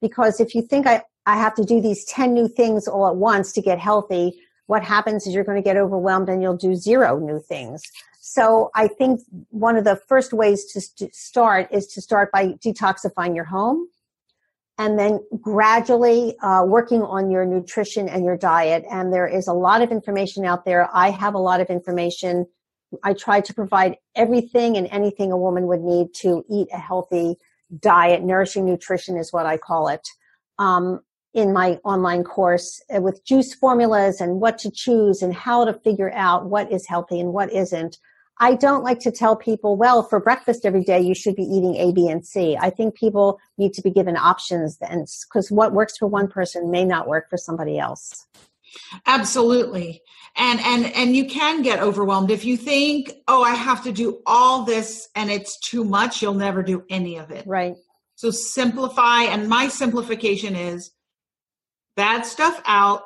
[0.00, 3.16] Because if you think I, I have to do these 10 new things all at
[3.16, 6.74] once to get healthy, what happens is you're going to get overwhelmed and you'll do
[6.74, 7.82] zero new things.
[8.20, 13.34] So I think one of the first ways to start is to start by detoxifying
[13.34, 13.88] your home
[14.78, 18.84] and then gradually uh, working on your nutrition and your diet.
[18.90, 20.88] And there is a lot of information out there.
[20.92, 22.46] I have a lot of information.
[23.02, 27.36] I try to provide everything and anything a woman would need to eat a healthy
[27.78, 28.22] diet.
[28.22, 30.06] Nourishing nutrition is what I call it.
[30.58, 31.00] Um,
[31.36, 35.74] in my online course uh, with juice formulas and what to choose and how to
[35.74, 37.98] figure out what is healthy and what isn't.
[38.40, 41.76] I don't like to tell people, well, for breakfast every day, you should be eating
[41.76, 42.56] A, B, and C.
[42.58, 46.70] I think people need to be given options then because what works for one person
[46.70, 48.26] may not work for somebody else.
[49.06, 50.02] Absolutely.
[50.36, 54.20] And and and you can get overwhelmed if you think, "Oh, I have to do
[54.26, 57.46] all this and it's too much." You'll never do any of it.
[57.46, 57.76] Right.
[58.16, 60.90] So simplify and my simplification is
[61.96, 63.02] bad stuff out,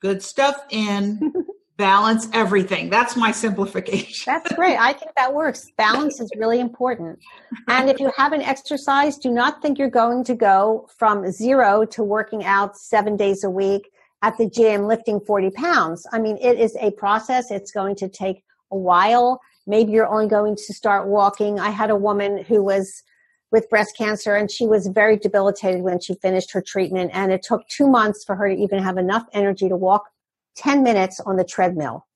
[0.00, 1.32] good stuff in,
[1.76, 2.90] balance everything.
[2.90, 4.32] That's my simplification.
[4.32, 4.76] That's great.
[4.78, 5.70] I think that works.
[5.76, 7.18] Balance is really important.
[7.68, 12.04] And if you haven't exercised, do not think you're going to go from zero to
[12.04, 13.90] working out seven days a week
[14.22, 16.06] at the gym lifting 40 pounds.
[16.12, 17.50] I mean, it is a process.
[17.50, 19.40] It's going to take a while.
[19.66, 21.58] Maybe you're only going to start walking.
[21.58, 23.02] I had a woman who was
[23.52, 27.42] with breast cancer and she was very debilitated when she finished her treatment and it
[27.42, 30.04] took two months for her to even have enough energy to walk
[30.56, 32.06] 10 minutes on the treadmill.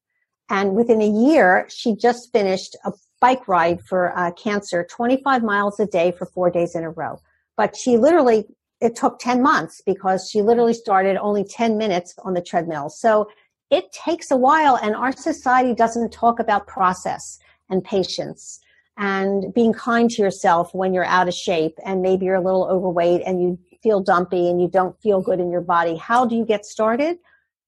[0.49, 5.79] And within a year she just finished a bike ride for uh, cancer 25 miles
[5.79, 7.21] a day for four days in a row.
[7.57, 8.47] But she literally
[8.81, 12.91] it took 10 months because she literally started only 10 minutes on the treadmill.
[12.91, 13.29] So
[13.71, 18.61] it takes a while and our society doesn't talk about process and patience
[18.97, 22.65] and being kind to yourself when you're out of shape and maybe you're a little
[22.65, 25.97] overweight and you feel dumpy and you don't feel good in your body.
[25.97, 27.19] How do you get started?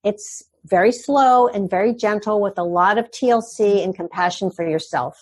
[0.03, 5.17] It's very slow and very gentle with a lot of TLC and compassion for yourself.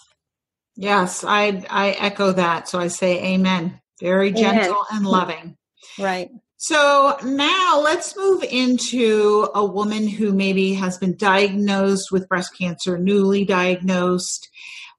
[0.75, 2.67] Yes, I I echo that.
[2.67, 3.81] So I say amen.
[3.99, 4.97] Very gentle amen.
[4.97, 5.57] and loving.
[5.99, 6.29] Right.
[6.57, 12.97] So now let's move into a woman who maybe has been diagnosed with breast cancer,
[12.97, 14.49] newly diagnosed,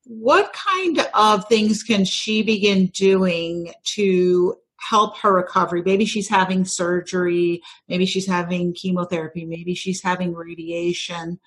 [0.08, 5.82] what kind of things can she begin doing to help her recovery?
[5.84, 11.38] Maybe she's having surgery, maybe she's having chemotherapy, maybe she's having radiation.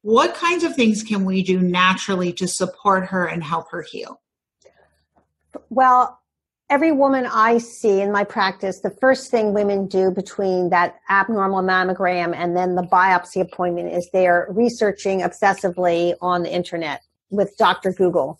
[0.00, 4.22] What kinds of things can we do naturally to support her and help her heal?
[5.68, 6.18] Well,
[6.70, 11.62] every woman I see in my practice, the first thing women do between that abnormal
[11.62, 17.92] mammogram and then the biopsy appointment is they're researching obsessively on the internet with Dr.
[17.92, 18.38] Google.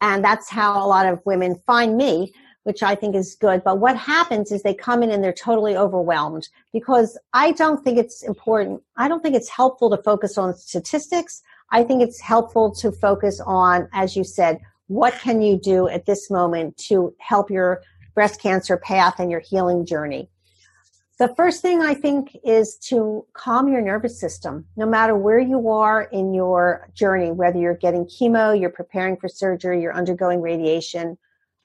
[0.00, 2.32] And that's how a lot of women find me,
[2.64, 3.62] which I think is good.
[3.64, 7.98] But what happens is they come in and they're totally overwhelmed because I don't think
[7.98, 8.82] it's important.
[8.96, 11.42] I don't think it's helpful to focus on statistics.
[11.70, 16.04] I think it's helpful to focus on, as you said, what can you do at
[16.04, 17.82] this moment to help your
[18.14, 20.28] breast cancer path and your healing journey?
[21.18, 25.68] The first thing I think is to calm your nervous system, no matter where you
[25.68, 31.18] are in your journey, whether you're getting chemo, you're preparing for surgery, you're undergoing radiation,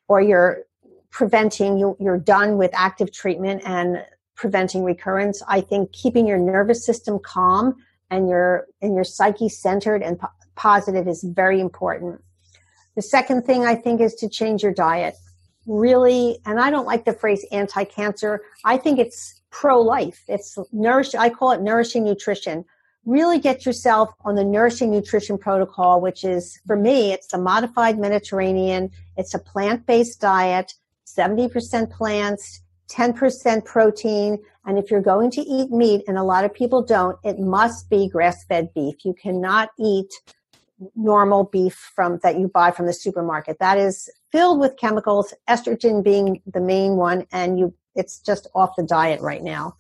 [0.07, 0.63] or you're
[1.11, 5.41] preventing, you're done with active treatment and preventing recurrence.
[5.47, 7.75] I think keeping your nervous system calm
[8.11, 12.21] and your and your psyche centered and po- positive is very important.
[12.95, 15.15] The second thing I think is to change your diet.
[15.65, 18.41] Really, and I don't like the phrase anti-cancer.
[18.63, 20.23] I think it's pro-life.
[20.27, 21.15] It's nourish.
[21.15, 22.65] I call it nourishing nutrition.
[23.05, 27.97] Really get yourself on the nourishing nutrition protocol, which is for me, it's a modified
[27.97, 28.91] Mediterranean.
[29.15, 30.73] It's a plant-based diet,
[31.05, 34.39] 70% plants, 10% protein.
[34.65, 37.89] And if you're going to eat meat, and a lot of people don't, it must
[37.89, 39.05] be grass-fed beef.
[39.05, 40.11] You cannot eat
[40.95, 43.57] normal beef from that you buy from the supermarket.
[43.59, 48.75] That is filled with chemicals, estrogen being the main one, and you it's just off
[48.77, 49.75] the diet right now.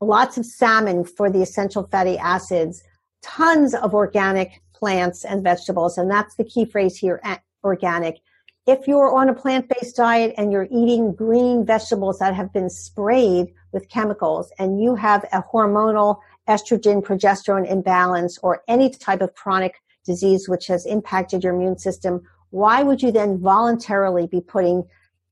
[0.00, 2.82] Lots of salmon for the essential fatty acids,
[3.22, 5.98] tons of organic plants and vegetables.
[5.98, 7.20] And that's the key phrase here,
[7.64, 8.20] organic.
[8.66, 13.48] If you're on a plant-based diet and you're eating green vegetables that have been sprayed
[13.72, 16.18] with chemicals and you have a hormonal
[16.48, 22.22] estrogen progesterone imbalance or any type of chronic disease which has impacted your immune system,
[22.50, 24.84] why would you then voluntarily be putting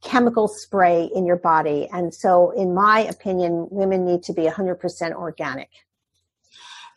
[0.07, 1.89] chemical spray in your body.
[1.93, 5.69] And so, in my opinion, women need to be 100% organic.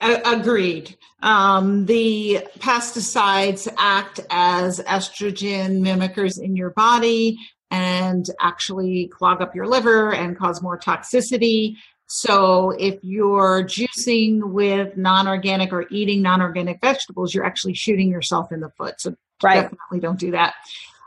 [0.02, 0.96] Agreed.
[1.22, 7.38] Um, the pesticides act as estrogen mimickers in your body
[7.70, 11.76] and actually clog up your liver and cause more toxicity.
[12.08, 18.62] So if you're juicing with non-organic or eating non-organic vegetables, you're actually shooting yourself in
[18.62, 19.02] the foot.
[19.02, 19.62] So right.
[19.64, 20.54] definitely don't do that.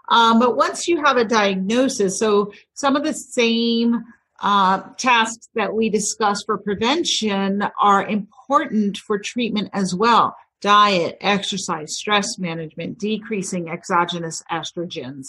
[0.09, 4.05] Um, but once you have a diagnosis, so some of the same
[4.41, 10.37] uh, tasks that we discuss for prevention are important for treatment as well.
[10.61, 15.29] Diet, exercise, stress management, decreasing exogenous estrogens.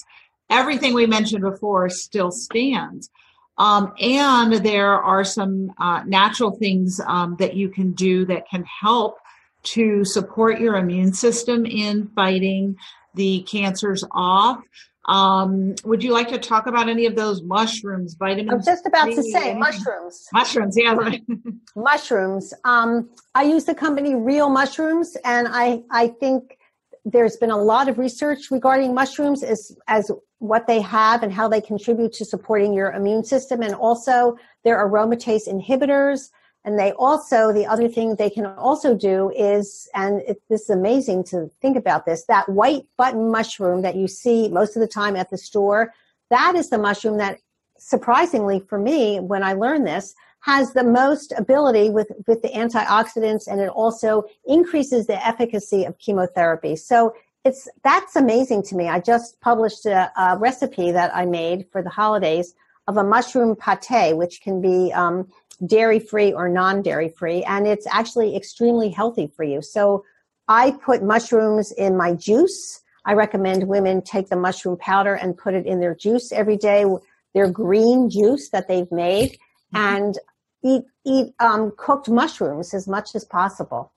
[0.49, 3.09] Everything we mentioned before still stands.
[3.57, 8.63] Um, and there are some uh, natural things um, that you can do that can
[8.63, 9.19] help
[9.63, 12.75] to support your immune system in fighting
[13.13, 14.63] the cancers off.
[15.05, 18.51] Um, would you like to talk about any of those mushrooms, vitamins?
[18.51, 20.27] I'm just about to say mushrooms.
[20.31, 20.95] Mushrooms, yeah,
[21.75, 22.53] mushrooms.
[22.63, 26.57] Um, I use the company Real Mushrooms, and I I think
[27.03, 30.09] there's been a lot of research regarding mushrooms as as
[30.39, 33.61] what they have and how they contribute to supporting your immune system.
[33.61, 36.29] And also, they're aromatase inhibitors.
[36.65, 40.69] And they also, the other thing they can also do is, and it, this is
[40.69, 44.87] amazing to think about this, that white button mushroom that you see most of the
[44.87, 45.93] time at the store,
[46.29, 47.39] that is the mushroom that
[47.77, 53.47] surprisingly for me, when I learned this, has the most ability with, with the antioxidants
[53.47, 56.75] and it also increases the efficacy of chemotherapy.
[56.75, 57.13] So
[57.45, 58.87] it's that's amazing to me.
[58.87, 62.55] I just published a, a, recipe that I made for the holidays
[62.87, 65.27] of a mushroom pate, which can be um,
[65.65, 69.61] dairy free or non dairy free, and it's actually extremely healthy for you.
[69.61, 70.03] So
[70.47, 72.81] I put mushrooms in my juice.
[73.05, 76.85] I recommend women take the mushroom powder and put it in their juice every day.
[77.33, 79.31] Their green juice that they've made,
[79.73, 79.77] mm-hmm.
[79.77, 80.19] and
[80.63, 83.91] eat eat um, cooked mushrooms as much as possible.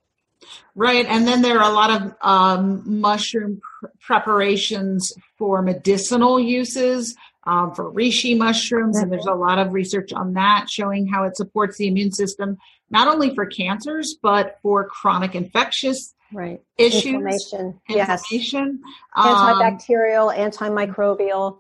[0.75, 1.07] Right.
[1.07, 7.17] And then there are a lot of um, mushroom pr- preparations for medicinal uses,
[7.47, 8.99] um, for reishi mushrooms.
[8.99, 12.59] And there's a lot of research on that showing how it supports the immune system,
[12.91, 16.61] not only for cancers, but for chronic infectious right.
[16.77, 17.07] issues.
[17.07, 17.81] Inflammation.
[17.89, 18.81] Inflammation.
[19.15, 19.17] Yes.
[19.17, 21.59] Antibacterial, um, antimicrobial.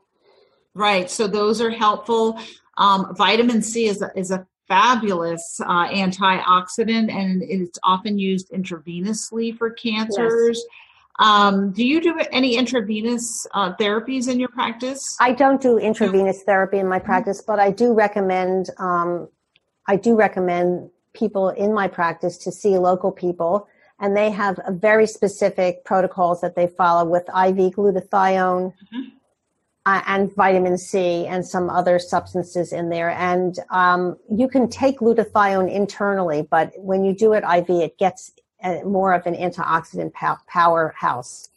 [0.74, 1.10] Right.
[1.10, 2.38] So those are helpful.
[2.76, 9.56] Um, vitamin C is a, is a fabulous uh, antioxidant and it's often used intravenously
[9.56, 10.58] for cancers.
[10.58, 10.66] Yes.
[11.18, 15.16] Um, do you do any intravenous uh, therapies in your practice?
[15.20, 17.06] I don't do intravenous therapy in my mm-hmm.
[17.06, 19.28] practice, but I do recommend um,
[19.88, 25.06] I do recommend people in my practice to see local people, and they have very
[25.06, 28.72] specific protocols that they follow with IV glutathione.
[28.72, 29.16] Mm-hmm
[29.86, 33.10] uh, and vitamin C and some other substances in there.
[33.10, 38.32] And um, you can take glutathione internally, but when you do it IV, it gets
[38.84, 41.48] more of an antioxidant pow- powerhouse.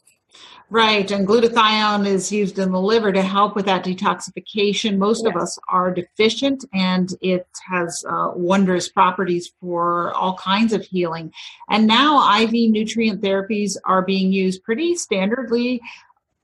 [0.70, 5.00] Right, and glutathione is used in the liver to help with that detoxification.
[5.00, 5.34] Most yes.
[5.34, 11.34] of us are deficient, and it has uh, wondrous properties for all kinds of healing.
[11.70, 15.80] And now, IV nutrient therapies are being used pretty standardly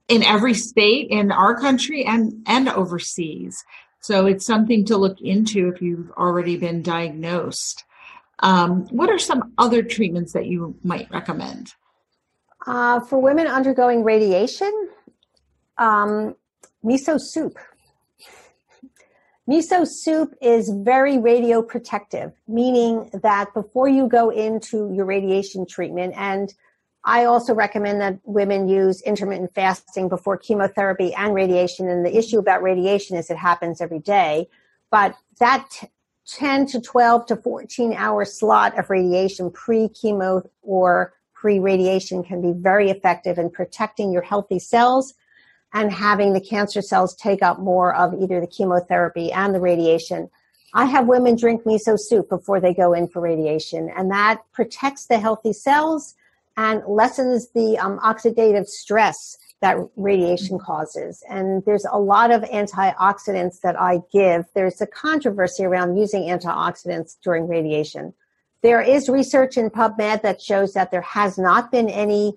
[0.08, 3.64] in every state in our country and and overseas.
[4.00, 7.84] So it's something to look into if you've already been diagnosed.
[8.40, 11.72] Um, what are some other treatments that you might recommend?
[12.66, 14.88] Uh, for women undergoing radiation,
[15.78, 16.34] um,
[16.84, 17.56] miso soup.
[19.48, 26.52] Miso soup is very radioprotective, meaning that before you go into your radiation treatment, and
[27.06, 31.88] I also recommend that women use intermittent fasting before chemotherapy and radiation.
[31.88, 34.48] And the issue about radiation is it happens every day.
[34.90, 35.68] But that
[36.26, 42.42] 10 to 12 to 14 hour slot of radiation pre chemo or pre radiation can
[42.42, 45.14] be very effective in protecting your healthy cells
[45.74, 50.28] and having the cancer cells take up more of either the chemotherapy and the radiation.
[50.74, 55.06] I have women drink miso soup before they go in for radiation, and that protects
[55.06, 56.14] the healthy cells
[56.56, 61.22] and lessens the um, oxidative stress that radiation causes.
[61.28, 64.44] And there's a lot of antioxidants that I give.
[64.54, 68.12] There's a controversy around using antioxidants during radiation.
[68.62, 72.34] There is research in PubMed that shows that there has not been any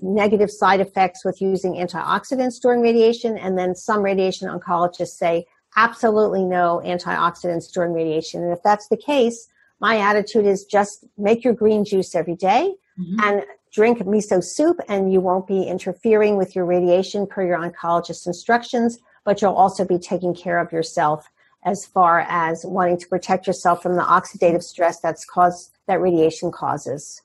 [0.00, 3.36] negative side effects with using antioxidants during radiation.
[3.36, 5.46] And then some radiation oncologists say
[5.76, 8.42] absolutely no antioxidants during radiation.
[8.42, 9.48] And if that's the case,
[9.78, 13.20] my attitude is just make your green juice every day mm-hmm.
[13.22, 18.26] and drink miso soup and you won't be interfering with your radiation per your oncologist's
[18.26, 18.98] instructions.
[19.24, 21.28] but you'll also be taking care of yourself
[21.64, 26.50] as far as wanting to protect yourself from the oxidative stress that's caused that radiation
[26.52, 27.22] causes.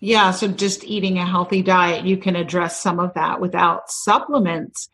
[0.00, 4.88] Yeah, so just eating a healthy diet, you can address some of that without supplements.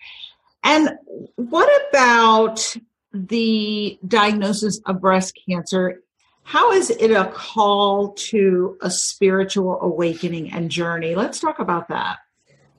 [0.64, 0.90] And
[1.36, 2.76] what about
[3.12, 6.02] the diagnosis of breast cancer?
[6.48, 11.14] How is it a call to a spiritual awakening and journey?
[11.14, 12.20] Let's talk about that.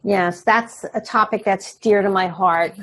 [0.03, 2.73] Yes, that's a topic that's dear to my heart.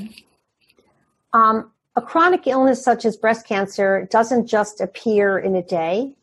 [1.32, 6.14] Um, a chronic illness such as breast cancer doesn't just appear in a day.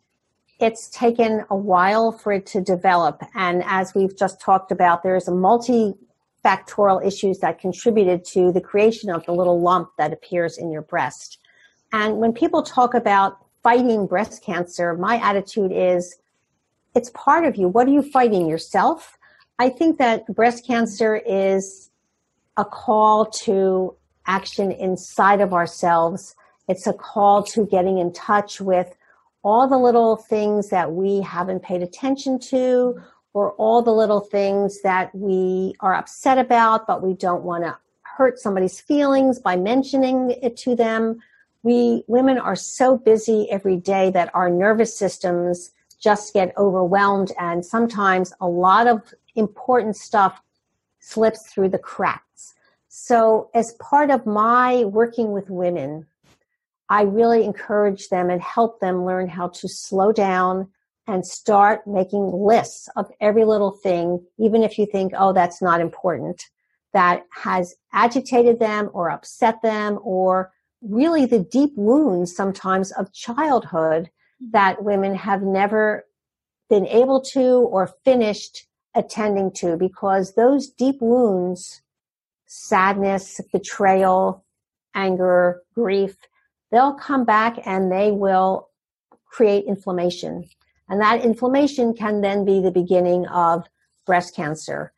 [0.62, 3.22] It's taken a while for it to develop.
[3.36, 9.10] And as we've just talked about, there's a multifactorial issues that contributed to the creation
[9.10, 11.40] of the little lump that appears in your breast.
[11.92, 16.18] And when people talk about fighting breast cancer, my attitude is
[16.96, 17.68] it's part of you.
[17.68, 18.48] What are you fighting?
[18.48, 19.18] Yourself?
[19.58, 21.90] I think that breast cancer is
[22.58, 23.96] a call to
[24.28, 26.36] action inside of ourselves.
[26.68, 28.96] It's a call to getting in touch with
[29.44, 33.02] all the little things that we haven't paid attention to
[33.34, 37.78] or all the little things that we are upset about, but we don't want to
[38.02, 41.20] hurt somebody's feelings by mentioning it to them.
[41.64, 47.66] We women are so busy every day that our nervous systems just get overwhelmed and
[47.66, 50.42] sometimes a lot of important stuff
[51.00, 52.54] slips through the cracks.
[52.90, 56.06] So, as part of my working with women,
[56.90, 60.70] I really encourage them and help them learn how to slow down
[61.08, 65.82] and start making lists of every little thing, even if you think, oh, that's not
[65.82, 66.50] important,
[66.94, 70.52] that has agitated them or upset them, or
[70.84, 74.10] really the deep wounds sometimes of childhood
[74.42, 74.52] mm-hmm.
[74.52, 76.06] that women have never
[76.70, 81.82] been able to or finished attending to because those deep wounds,
[82.46, 84.46] sadness, betrayal,
[84.94, 86.16] anger, grief,
[86.72, 88.70] they'll come back and they will
[89.26, 90.48] create inflammation.
[90.90, 93.66] And that inflammation can then be the beginning of
[94.06, 94.92] breast cancer.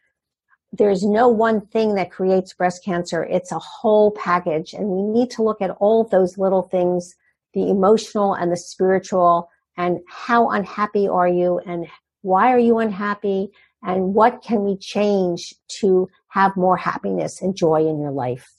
[0.77, 3.23] There's no one thing that creates breast cancer.
[3.23, 4.73] It's a whole package.
[4.73, 7.15] And we need to look at all those little things,
[7.53, 11.87] the emotional and the spiritual, and how unhappy are you and
[12.21, 13.49] why are you unhappy
[13.83, 18.54] and what can we change to have more happiness and joy in your life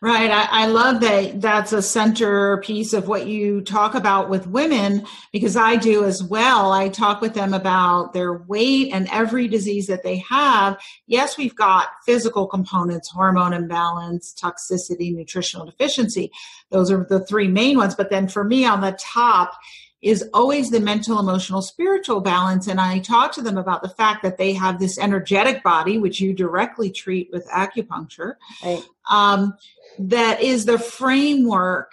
[0.00, 0.30] Right.
[0.30, 5.56] I, I, love that that's a centerpiece of what you talk about with women because
[5.56, 6.72] I do as well.
[6.72, 10.76] I talk with them about their weight and every disease that they have.
[11.06, 16.30] Yes, we've got physical components, hormone imbalance, toxicity, nutritional deficiency.
[16.68, 17.94] Those are the three main ones.
[17.94, 19.54] But then for me on the top
[20.04, 22.66] is always the mental, emotional, spiritual balance.
[22.66, 26.20] And I talk to them about the fact that they have this energetic body, which
[26.20, 28.82] you directly treat with acupuncture, right.
[29.10, 29.54] um,
[29.98, 31.92] that is the framework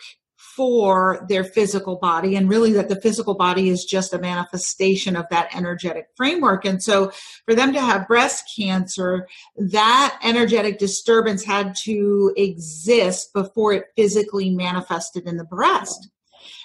[0.55, 5.25] for their physical body and really that the physical body is just a manifestation of
[5.29, 7.09] that energetic framework and so
[7.45, 14.49] for them to have breast cancer that energetic disturbance had to exist before it physically
[14.49, 16.09] manifested in the breast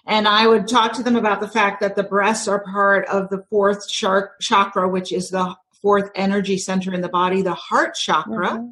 [0.06, 3.28] and I would talk to them about the fact that the breasts are part of
[3.28, 7.94] the fourth shark chakra, which is the fourth energy center in the body, the heart
[7.94, 8.50] chakra.
[8.50, 8.66] Mm-hmm.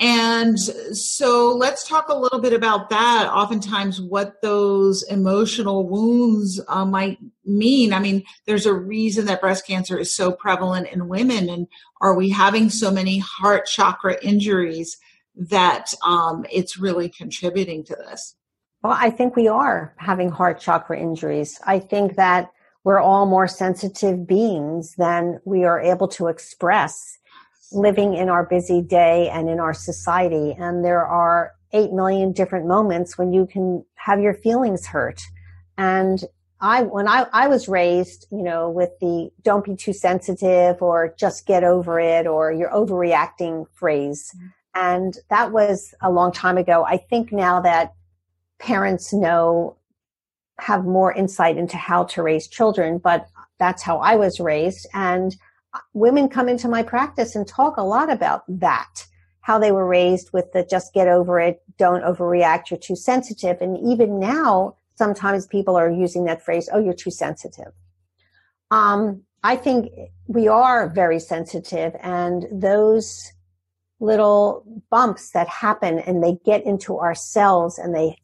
[0.00, 3.30] And so let's talk a little bit about that.
[3.32, 7.92] Oftentimes, what those emotional wounds uh, might mean.
[7.92, 11.48] I mean, there's a reason that breast cancer is so prevalent in women.
[11.48, 11.68] And
[12.00, 14.96] are we having so many heart chakra injuries
[15.36, 18.34] that um, it's really contributing to this?
[18.82, 21.60] Well, I think we are having heart chakra injuries.
[21.66, 22.50] I think that
[22.84, 27.18] we're all more sensitive beings than we are able to express
[27.70, 30.56] living in our busy day and in our society.
[30.58, 35.22] And there are 8 million different moments when you can have your feelings hurt.
[35.78, 36.24] And
[36.60, 41.14] I, when I, I was raised, you know, with the don't be too sensitive or
[41.18, 44.32] just get over it or you're overreacting phrase.
[44.36, 44.46] Mm-hmm.
[44.74, 46.84] And that was a long time ago.
[46.84, 47.94] I think now that
[48.62, 49.76] parents know
[50.58, 53.26] have more insight into how to raise children, but
[53.58, 54.86] that's how I was raised.
[54.94, 55.36] And
[55.92, 59.06] women come into my practice and talk a lot about that,
[59.40, 63.60] how they were raised with the just get over it, don't overreact, you're too sensitive.
[63.60, 67.72] And even now, sometimes people are using that phrase, oh, you're too sensitive.
[68.70, 69.90] Um, I think
[70.28, 73.32] we are very sensitive, and those
[73.98, 78.16] little bumps that happen and they get into our cells and they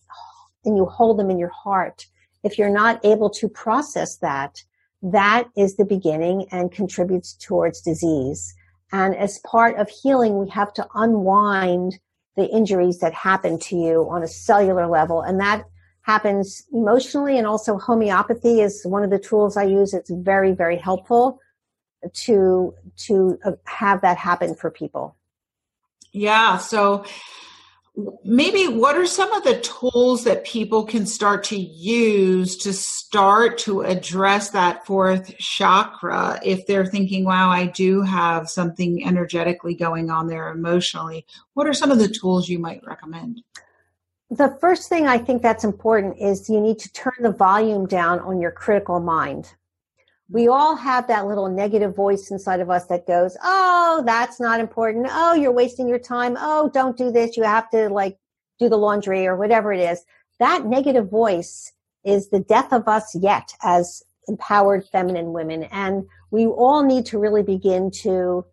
[0.65, 2.07] and you hold them in your heart,
[2.45, 4.63] if you're not able to process that,
[5.03, 8.55] that is the beginning and contributes towards disease.
[8.93, 11.99] And as part of healing, we have to unwind
[12.37, 15.23] the injuries that happen to you on a cellular level.
[15.23, 15.65] And that
[16.03, 19.93] happens emotionally and also homeopathy is one of the tools I use.
[19.93, 21.41] It's very, very helpful
[22.15, 25.17] to, to have that happen for people.
[26.13, 26.57] Yeah.
[26.57, 27.05] So
[28.23, 33.59] maybe what are some of the tools that people can start to use to start
[33.59, 40.11] to address that fourth chakra if they're thinking wow i do have something energetically going
[40.11, 43.43] on there emotionally what are some of the tools you might recommend?
[44.31, 48.21] The first thing i think that's important is you need to turn the volume down
[48.21, 49.55] on your critical mind
[50.31, 54.61] we all have that little negative voice inside of us that goes, Oh, that's not
[54.61, 55.07] important.
[55.11, 56.37] Oh, you're wasting your time.
[56.39, 57.37] Oh, don't do this.
[57.37, 58.19] You have to like
[58.59, 60.05] do the laundry or whatever it is.
[60.39, 61.73] That negative voice
[62.05, 65.65] is the death of us yet as empowered feminine women.
[65.65, 68.45] And we all need to really begin to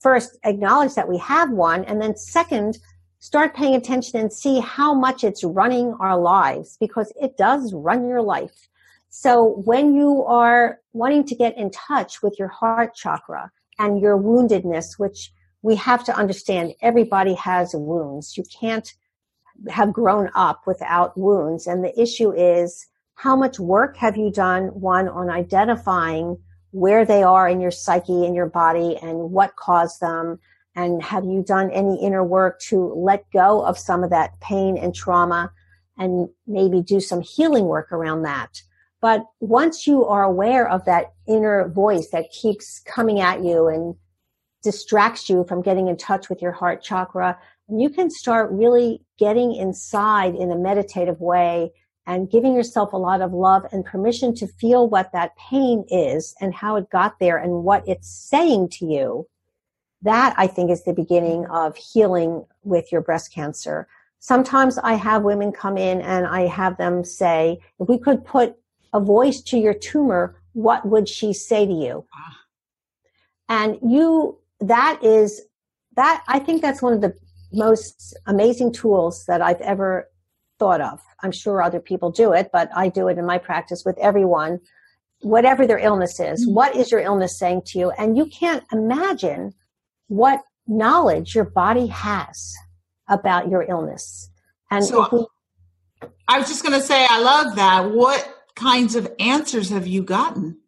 [0.00, 1.84] first acknowledge that we have one.
[1.84, 2.78] And then second,
[3.18, 8.06] start paying attention and see how much it's running our lives because it does run
[8.08, 8.68] your life.
[9.10, 14.18] So when you are wanting to get in touch with your heart chakra and your
[14.18, 15.32] woundedness, which
[15.62, 18.36] we have to understand everybody has wounds.
[18.36, 18.92] You can't
[19.68, 21.66] have grown up without wounds.
[21.66, 26.38] And the issue is how much work have you done, one, on identifying
[26.70, 30.38] where they are in your psyche, in your body, and what caused them?
[30.76, 34.78] And have you done any inner work to let go of some of that pain
[34.78, 35.50] and trauma
[35.96, 38.62] and maybe do some healing work around that?
[39.00, 43.94] But once you are aware of that inner voice that keeps coming at you and
[44.62, 47.38] distracts you from getting in touch with your heart chakra,
[47.68, 51.70] you can start really getting inside in a meditative way
[52.06, 56.34] and giving yourself a lot of love and permission to feel what that pain is
[56.40, 59.28] and how it got there and what it's saying to you.
[60.02, 63.86] That I think is the beginning of healing with your breast cancer.
[64.20, 68.56] Sometimes I have women come in and I have them say, if we could put
[68.92, 72.06] a voice to your tumor, what would she say to you?
[72.14, 72.38] Ah.
[73.48, 75.42] And you, that is,
[75.96, 77.14] that, I think that's one of the
[77.52, 80.08] most amazing tools that I've ever
[80.58, 81.00] thought of.
[81.22, 84.60] I'm sure other people do it, but I do it in my practice with everyone,
[85.20, 86.44] whatever their illness is.
[86.44, 86.54] Mm-hmm.
[86.54, 87.90] What is your illness saying to you?
[87.92, 89.54] And you can't imagine
[90.08, 92.54] what knowledge your body has
[93.08, 94.30] about your illness.
[94.70, 97.90] And so we, I was just going to say, I love that.
[97.90, 100.58] What kinds of answers have you gotten?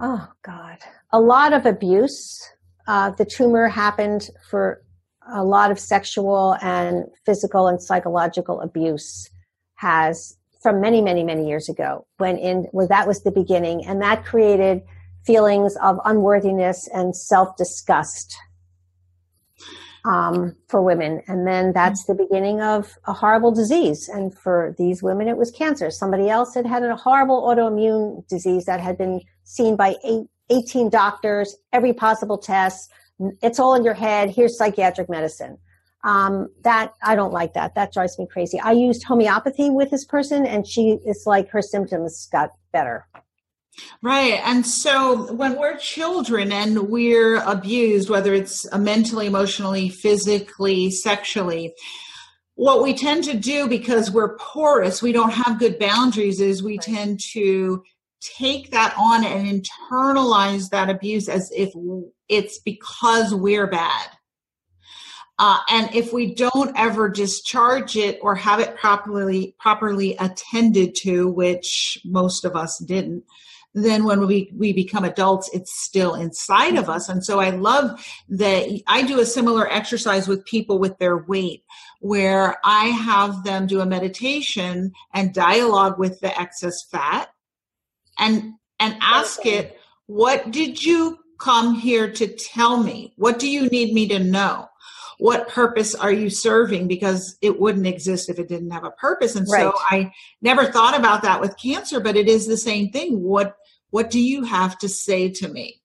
[0.00, 0.78] Oh, God.
[1.12, 2.42] A lot of abuse.
[2.86, 4.82] Uh, the tumor happened for
[5.30, 9.28] a lot of sexual and physical and psychological abuse
[9.74, 13.84] has from many, many, many years ago when in well, that was the beginning.
[13.84, 14.82] And that created
[15.24, 18.34] feelings of unworthiness and self disgust
[20.04, 21.22] um, for women.
[21.26, 24.08] And then that's the beginning of a horrible disease.
[24.08, 25.90] And for these women, it was cancer.
[25.90, 30.90] Somebody else had had a horrible autoimmune disease that had been seen by eight, 18
[30.90, 32.90] doctors, every possible test.
[33.42, 34.30] It's all in your head.
[34.30, 35.58] Here's psychiatric medicine.
[36.04, 37.74] Um, that I don't like that.
[37.74, 38.60] That drives me crazy.
[38.60, 43.04] I used homeopathy with this person, and she is like her symptoms got better.
[44.02, 44.40] Right.
[44.44, 51.74] And so when we're children and we're abused, whether it's mentally, emotionally, physically, sexually,
[52.54, 56.72] what we tend to do because we're porous, we don't have good boundaries, is we
[56.72, 56.82] right.
[56.82, 57.82] tend to
[58.20, 61.72] take that on and internalize that abuse as if
[62.28, 64.08] it's because we're bad.
[65.38, 71.28] Uh, and if we don't ever discharge it or have it properly properly attended to,
[71.28, 73.22] which most of us didn't,
[73.74, 77.08] then when we, we become adults, it's still inside of us.
[77.08, 81.64] And so I love that I do a similar exercise with people with their weight
[82.00, 87.28] where I have them do a meditation and dialogue with the excess fat
[88.18, 93.12] and, and ask it, what did you come here to tell me?
[93.16, 94.68] What do you need me to know?
[95.18, 99.36] What purpose are you serving because it wouldn't exist if it didn't have a purpose
[99.36, 99.62] and right.
[99.62, 100.10] so i
[100.42, 103.56] never thought about that with cancer but it is the same thing what
[103.90, 105.80] what do you have to say to me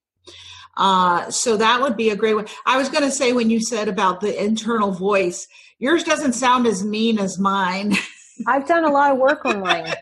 [0.76, 3.60] uh, so that would be a great one i was going to say when you
[3.60, 5.46] said about the internal voice
[5.78, 7.94] yours doesn't sound as mean as mine
[8.46, 9.92] i've done a lot of work on mine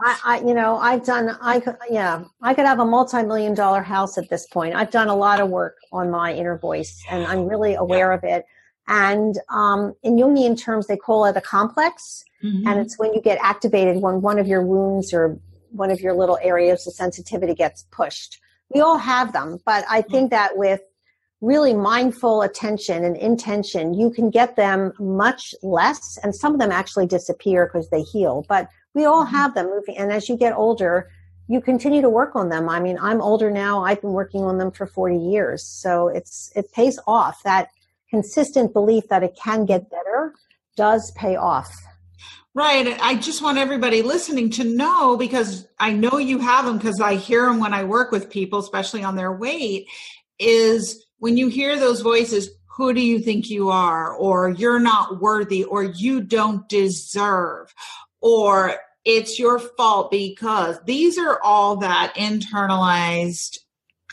[0.00, 3.82] I, I, you know, I've done, I could, yeah, I could have a multi-million dollar
[3.82, 4.74] house at this point.
[4.74, 8.14] I've done a lot of work on my inner voice and I'm really aware yeah.
[8.14, 8.46] of it.
[8.88, 12.24] And um, in Jungian terms, they call it a complex.
[12.42, 12.66] Mm-hmm.
[12.66, 15.38] And it's when you get activated when one of your wounds or
[15.70, 18.40] one of your little areas of sensitivity gets pushed.
[18.74, 20.80] We all have them, but I think that with
[21.40, 26.18] really mindful attention and intention, you can get them much less.
[26.22, 28.44] And some of them actually disappear because they heal.
[28.48, 29.36] But we all mm-hmm.
[29.36, 29.96] have them moving.
[29.98, 31.10] And as you get older,
[31.46, 32.68] you continue to work on them.
[32.68, 33.84] I mean, I'm older now.
[33.84, 35.62] I've been working on them for 40 years.
[35.62, 37.42] So it's, it pays off.
[37.44, 37.70] That
[38.10, 40.34] consistent belief that it can get better
[40.76, 41.74] does pay off.
[42.54, 42.98] Right.
[43.00, 47.14] I just want everybody listening to know because I know you have them because I
[47.14, 49.86] hear them when I work with people, especially on their weight,
[50.38, 54.12] is when you hear those voices, who do you think you are?
[54.12, 57.74] Or you're not worthy, or you don't deserve,
[58.20, 63.58] or it's your fault because these are all that internalized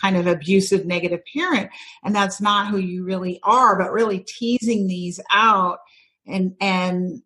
[0.06, 1.70] kind of abusive negative parent
[2.04, 5.80] and that's not who you really are but really teasing these out
[6.28, 7.24] and and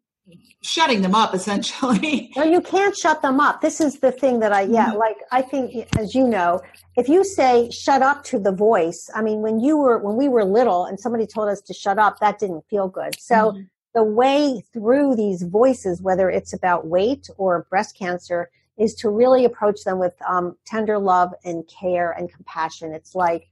[0.61, 4.53] shutting them up essentially no you can't shut them up this is the thing that
[4.53, 4.97] i yeah mm-hmm.
[4.97, 6.61] like i think as you know
[6.95, 10.29] if you say shut up to the voice i mean when you were when we
[10.29, 13.61] were little and somebody told us to shut up that didn't feel good so mm-hmm.
[13.93, 18.49] the way through these voices whether it's about weight or breast cancer
[18.79, 23.49] is to really approach them with um, tender love and care and compassion it's like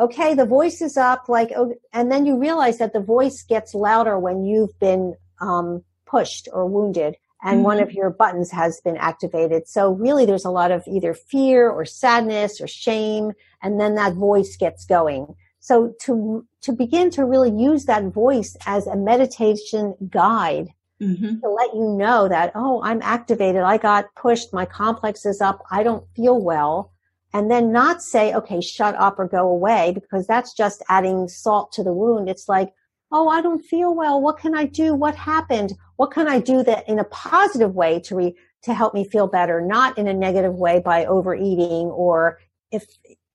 [0.00, 3.74] okay the voice is up like oh, and then you realize that the voice gets
[3.74, 7.64] louder when you've been um, pushed or wounded and mm-hmm.
[7.64, 9.68] one of your buttons has been activated.
[9.68, 14.14] So really there's a lot of either fear or sadness or shame and then that
[14.14, 15.34] voice gets going.
[15.60, 20.68] So to to begin to really use that voice as a meditation guide
[21.00, 21.40] mm-hmm.
[21.40, 25.62] to let you know that oh I'm activated, I got pushed, my complex is up,
[25.70, 26.92] I don't feel well.
[27.32, 31.72] And then not say, okay, shut up or go away, because that's just adding salt
[31.72, 32.28] to the wound.
[32.28, 32.72] It's like,
[33.10, 34.20] oh, I don't feel well.
[34.20, 34.94] What can I do?
[34.94, 35.72] What happened?
[35.96, 39.26] What can I do that in a positive way to re, to help me feel
[39.26, 42.38] better, not in a negative way by overeating or
[42.70, 42.86] if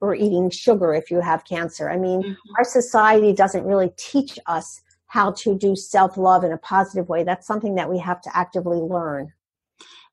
[0.02, 1.90] or eating sugar if you have cancer.
[1.90, 2.56] I mean, mm-hmm.
[2.58, 7.24] our society doesn't really teach us how to do self-love in a positive way.
[7.24, 9.34] That's something that we have to actively learn.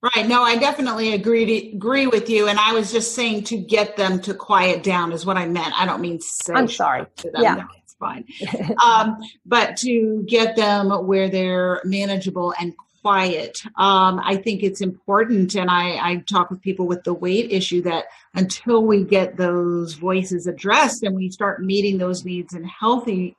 [0.03, 0.27] Right.
[0.27, 2.49] No, I definitely agree to, agree with you.
[2.49, 5.79] And I was just saying to get them to quiet down is what I meant.
[5.81, 7.07] I don't mean say I'm sorry.
[7.25, 8.75] Yeah it's fine.
[8.85, 15.55] um, but to get them where they're manageable and quiet, um, I think it's important.
[15.55, 19.95] And I, I talk with people with the weight issue that until we get those
[19.95, 23.37] voices addressed and we start meeting those needs in healthy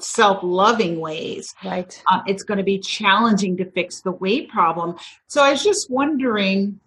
[0.00, 4.96] self-loving ways right uh, it's going to be challenging to fix the weight problem
[5.26, 6.78] so i was just wondering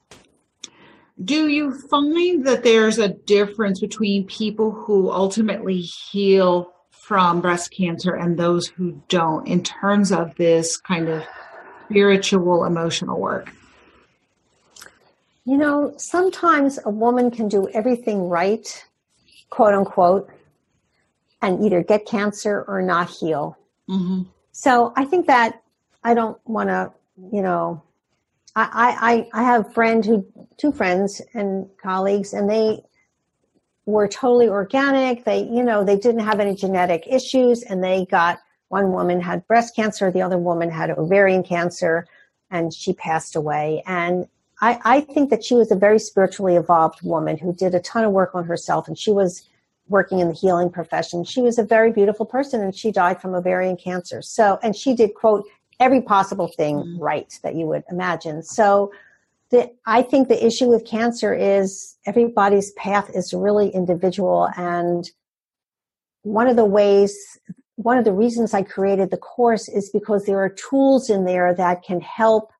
[1.24, 8.16] do you find that there's a difference between people who ultimately heal from breast cancer
[8.16, 11.24] and those who don't in terms of this kind of
[11.86, 13.52] spiritual emotional work?
[15.46, 18.86] You know, sometimes a woman can do everything right,
[19.50, 20.30] quote unquote,
[21.44, 23.58] and either get cancer or not heal.
[23.90, 24.24] Mm-hmm.
[24.54, 25.62] So I think that
[26.04, 26.92] I don't want to,
[27.32, 27.84] you know,
[28.56, 30.26] I, I, I have a friend who,
[30.58, 32.84] two friends and colleagues, and they
[33.86, 35.26] were totally organic.
[35.26, 38.40] They, you know, they didn't have any genetic issues and they got
[38.70, 42.08] one woman had breast cancer, the other woman had ovarian cancer,
[42.50, 43.84] and she passed away.
[43.86, 44.28] And
[44.62, 48.06] I, I think that she was a very spiritually evolved woman who did a ton
[48.06, 49.48] of work on herself and she was
[49.88, 51.24] working in the healing profession.
[51.24, 54.22] She was a very beautiful person and she died from ovarian cancer.
[54.22, 55.46] So, and she did quote
[55.80, 57.00] every possible thing mm-hmm.
[57.00, 58.44] right that you would imagine.
[58.44, 58.92] So,
[59.52, 64.50] the, I think the issue with cancer is everybody's path is really individual.
[64.58, 65.08] And
[66.24, 67.16] one of the ways,
[67.76, 71.54] one of the reasons I created the course is because there are tools in there
[71.54, 72.52] that can help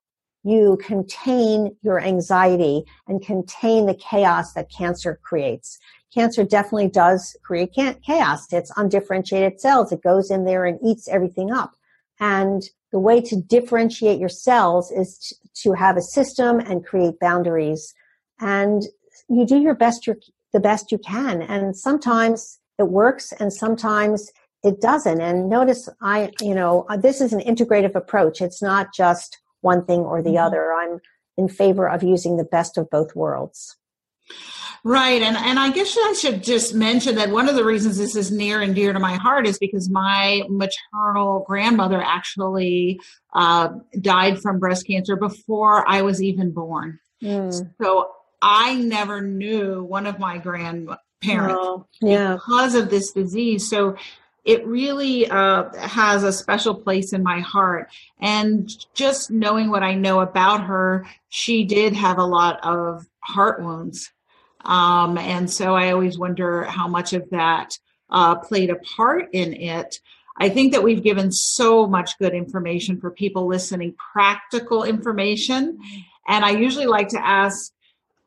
[0.44, 5.78] you contain your anxiety and contain the chaos that cancer creates.
[6.14, 8.52] Cancer definitely does create chaos.
[8.52, 9.90] It's undifferentiated cells.
[9.90, 11.72] It goes in there and eats everything up.
[12.20, 12.62] And
[12.92, 17.92] the way to differentiate your cells is to have a system and create boundaries.
[18.38, 18.84] And
[19.28, 20.16] you do your best, your,
[20.52, 21.42] the best you can.
[21.42, 24.30] And sometimes it works and sometimes
[24.62, 25.20] it doesn't.
[25.20, 28.40] And notice I, you know, this is an integrative approach.
[28.40, 30.46] It's not just one thing or the mm-hmm.
[30.46, 30.72] other.
[30.72, 31.00] I'm
[31.36, 33.76] in favor of using the best of both worlds.
[34.86, 35.22] Right.
[35.22, 38.30] And, and I guess I should just mention that one of the reasons this is
[38.30, 43.00] near and dear to my heart is because my maternal grandmother actually
[43.32, 43.70] uh,
[44.02, 46.98] died from breast cancer before I was even born.
[47.22, 47.72] Mm.
[47.80, 48.10] So
[48.42, 52.34] I never knew one of my grandparents oh, yeah.
[52.34, 53.70] because of this disease.
[53.70, 53.96] So
[54.44, 57.88] it really uh, has a special place in my heart.
[58.20, 63.62] And just knowing what I know about her, she did have a lot of heart
[63.62, 64.12] wounds
[64.64, 67.78] um, and so I always wonder how much of that
[68.10, 70.00] uh, played a part in it.
[70.36, 75.78] I think that we've given so much good information for people listening, practical information.
[76.26, 77.72] And I usually like to ask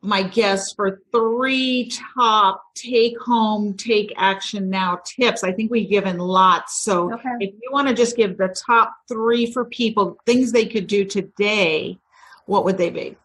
[0.00, 5.42] my guests for three top take home, take action now tips.
[5.42, 6.82] I think we've given lots.
[6.84, 7.30] So okay.
[7.40, 11.04] if you want to just give the top three for people, things they could do
[11.04, 11.98] today,
[12.46, 13.16] what would they be?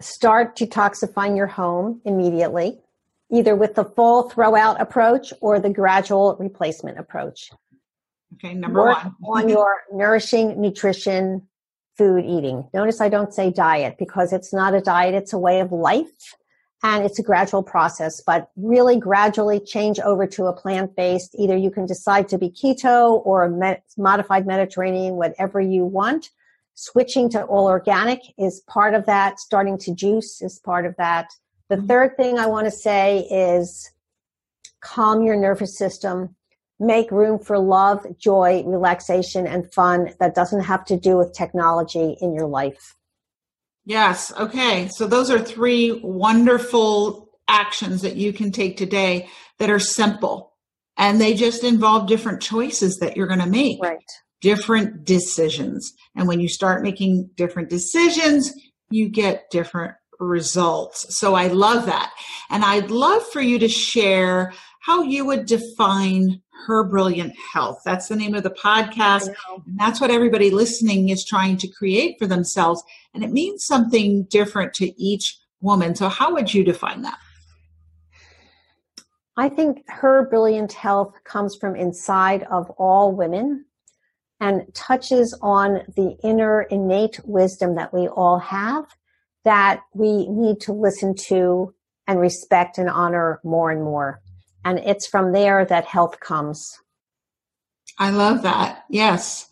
[0.00, 2.78] Start detoxifying your home immediately,
[3.30, 7.50] either with the full throwout approach or the gradual replacement approach.
[8.34, 9.44] Okay, number Work one.
[9.44, 11.48] on your nourishing nutrition
[11.96, 12.68] food eating.
[12.72, 16.34] Notice I don't say diet because it's not a diet, it's a way of life
[16.84, 21.34] and it's a gradual process, but really gradually change over to a plant based.
[21.36, 26.30] Either you can decide to be keto or a med- modified Mediterranean, whatever you want.
[26.80, 29.40] Switching to all organic is part of that.
[29.40, 31.28] Starting to juice is part of that.
[31.70, 31.86] The mm-hmm.
[31.86, 33.90] third thing I want to say is
[34.80, 36.36] calm your nervous system
[36.78, 42.16] make room for love, joy, relaxation, and fun that doesn't have to do with technology
[42.20, 42.94] in your life.
[43.84, 44.32] Yes.
[44.38, 44.86] Okay.
[44.86, 50.52] So those are three wonderful actions that you can take today that are simple
[50.96, 53.82] and they just involve different choices that you're going to make.
[53.82, 53.98] Right.
[54.40, 55.92] Different decisions.
[56.14, 58.52] And when you start making different decisions,
[58.90, 61.16] you get different results.
[61.16, 62.12] So I love that.
[62.50, 67.82] And I'd love for you to share how you would define her brilliant health.
[67.84, 69.28] That's the name of the podcast.
[69.66, 72.82] And that's what everybody listening is trying to create for themselves.
[73.14, 75.94] And it means something different to each woman.
[75.94, 77.18] So, how would you define that?
[79.36, 83.66] I think her brilliant health comes from inside of all women
[84.40, 88.84] and touches on the inner innate wisdom that we all have
[89.44, 91.74] that we need to listen to
[92.06, 94.20] and respect and honor more and more.
[94.64, 96.78] And it's from there that health comes.
[97.98, 98.84] I love that.
[98.90, 99.48] Yes.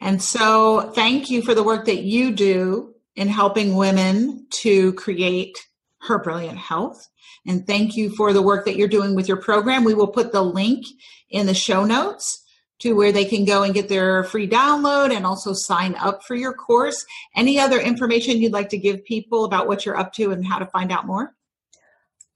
[0.00, 5.58] And so thank you for the work that you do in helping women to create
[6.02, 7.08] her brilliant health.
[7.46, 9.84] And thank you for the work that you're doing with your program.
[9.84, 10.86] We will put the link
[11.28, 12.44] in the show notes
[12.80, 16.34] to where they can go and get their free download and also sign up for
[16.34, 17.06] your course.
[17.36, 20.58] Any other information you'd like to give people about what you're up to and how
[20.58, 21.34] to find out more?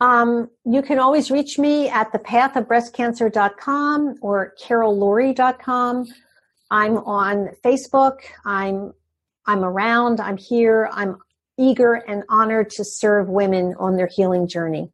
[0.01, 6.07] Um, you can always reach me at thepathofbreastcancer.com or carollourie.com.
[6.71, 8.19] I'm on Facebook.
[8.45, 8.93] I'm
[9.47, 10.21] I'm around.
[10.21, 10.89] I'm here.
[10.93, 11.19] I'm
[11.59, 14.91] eager and honored to serve women on their healing journey.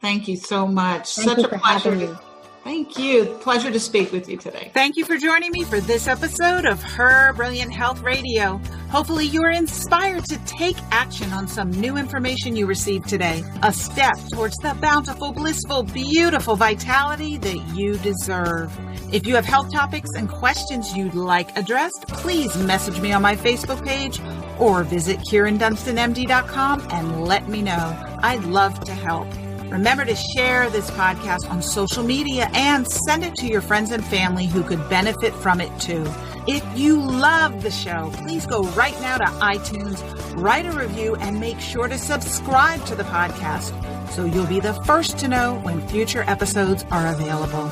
[0.00, 1.14] Thank you so much.
[1.14, 2.18] Thank Such a pleasure.
[2.62, 3.24] Thank you.
[3.40, 4.70] Pleasure to speak with you today.
[4.74, 8.60] Thank you for joining me for this episode of Her Brilliant Health Radio.
[8.90, 13.42] Hopefully, you are inspired to take action on some new information you received today.
[13.62, 18.78] A step towards the bountiful, blissful, beautiful vitality that you deserve.
[19.12, 23.36] If you have health topics and questions you'd like addressed, please message me on my
[23.36, 24.20] Facebook page
[24.58, 28.18] or visit KyrinDunstonMD.com and let me know.
[28.22, 29.28] I'd love to help.
[29.70, 34.04] Remember to share this podcast on social media and send it to your friends and
[34.04, 36.04] family who could benefit from it too.
[36.48, 40.02] If you love the show, please go right now to iTunes,
[40.36, 43.72] write a review, and make sure to subscribe to the podcast
[44.10, 47.68] so you'll be the first to know when future episodes are available.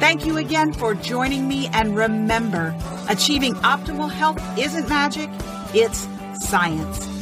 [0.00, 2.74] Thank you again for joining me, and remember,
[3.08, 5.30] achieving optimal health isn't magic,
[5.72, 7.15] it's science.